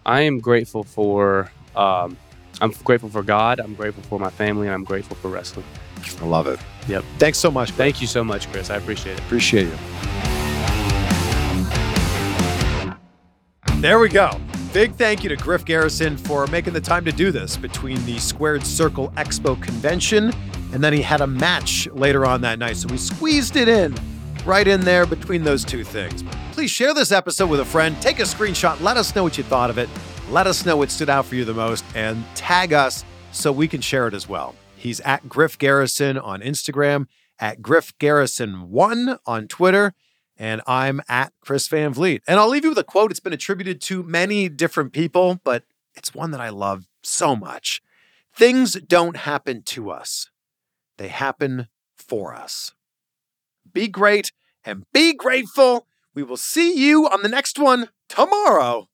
[0.07, 1.51] I am grateful for.
[1.75, 2.17] Um,
[2.61, 3.59] I'm grateful for God.
[3.59, 4.69] I'm grateful for my family.
[4.69, 5.67] and I'm grateful for wrestling.
[6.21, 6.59] I love it.
[6.89, 7.05] Yep.
[7.19, 7.71] Thanks so much.
[7.73, 8.71] Thank you so much, Chris.
[8.71, 9.21] I appreciate it.
[9.21, 9.77] Appreciate you.
[13.81, 14.31] There we go.
[14.73, 18.19] Big thank you to Griff Garrison for making the time to do this between the
[18.19, 20.33] Squared Circle Expo convention
[20.75, 22.77] and then he had a match later on that night.
[22.77, 23.95] So we squeezed it in
[24.45, 26.25] right in there between those two things.
[26.51, 27.97] Please share this episode with a friend.
[28.03, 28.81] Take a screenshot.
[28.81, 29.89] Let us know what you thought of it.
[30.31, 33.69] Let us know what stood out for you the most and tag us so we
[33.69, 34.57] can share it as well.
[34.85, 37.07] He's at Griff Garrison on Instagram,
[37.39, 39.95] at Griff Garrison1 on Twitter
[40.37, 42.23] and I'm at Chris Van Vliet.
[42.29, 43.11] And I'll leave you with a quote.
[43.11, 45.65] It's been attributed to many different people, but
[45.95, 47.81] it's one that I love so much.
[48.35, 50.29] Things don't happen to us,
[50.99, 52.75] they happen for us.
[53.73, 54.33] Be great
[54.67, 55.87] and be grateful.
[56.15, 58.91] We will see you on the next one tomorrow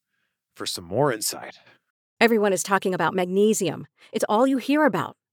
[0.54, 1.58] for some more insight.
[2.20, 3.88] Everyone is talking about magnesium.
[4.12, 5.16] It's all you hear about.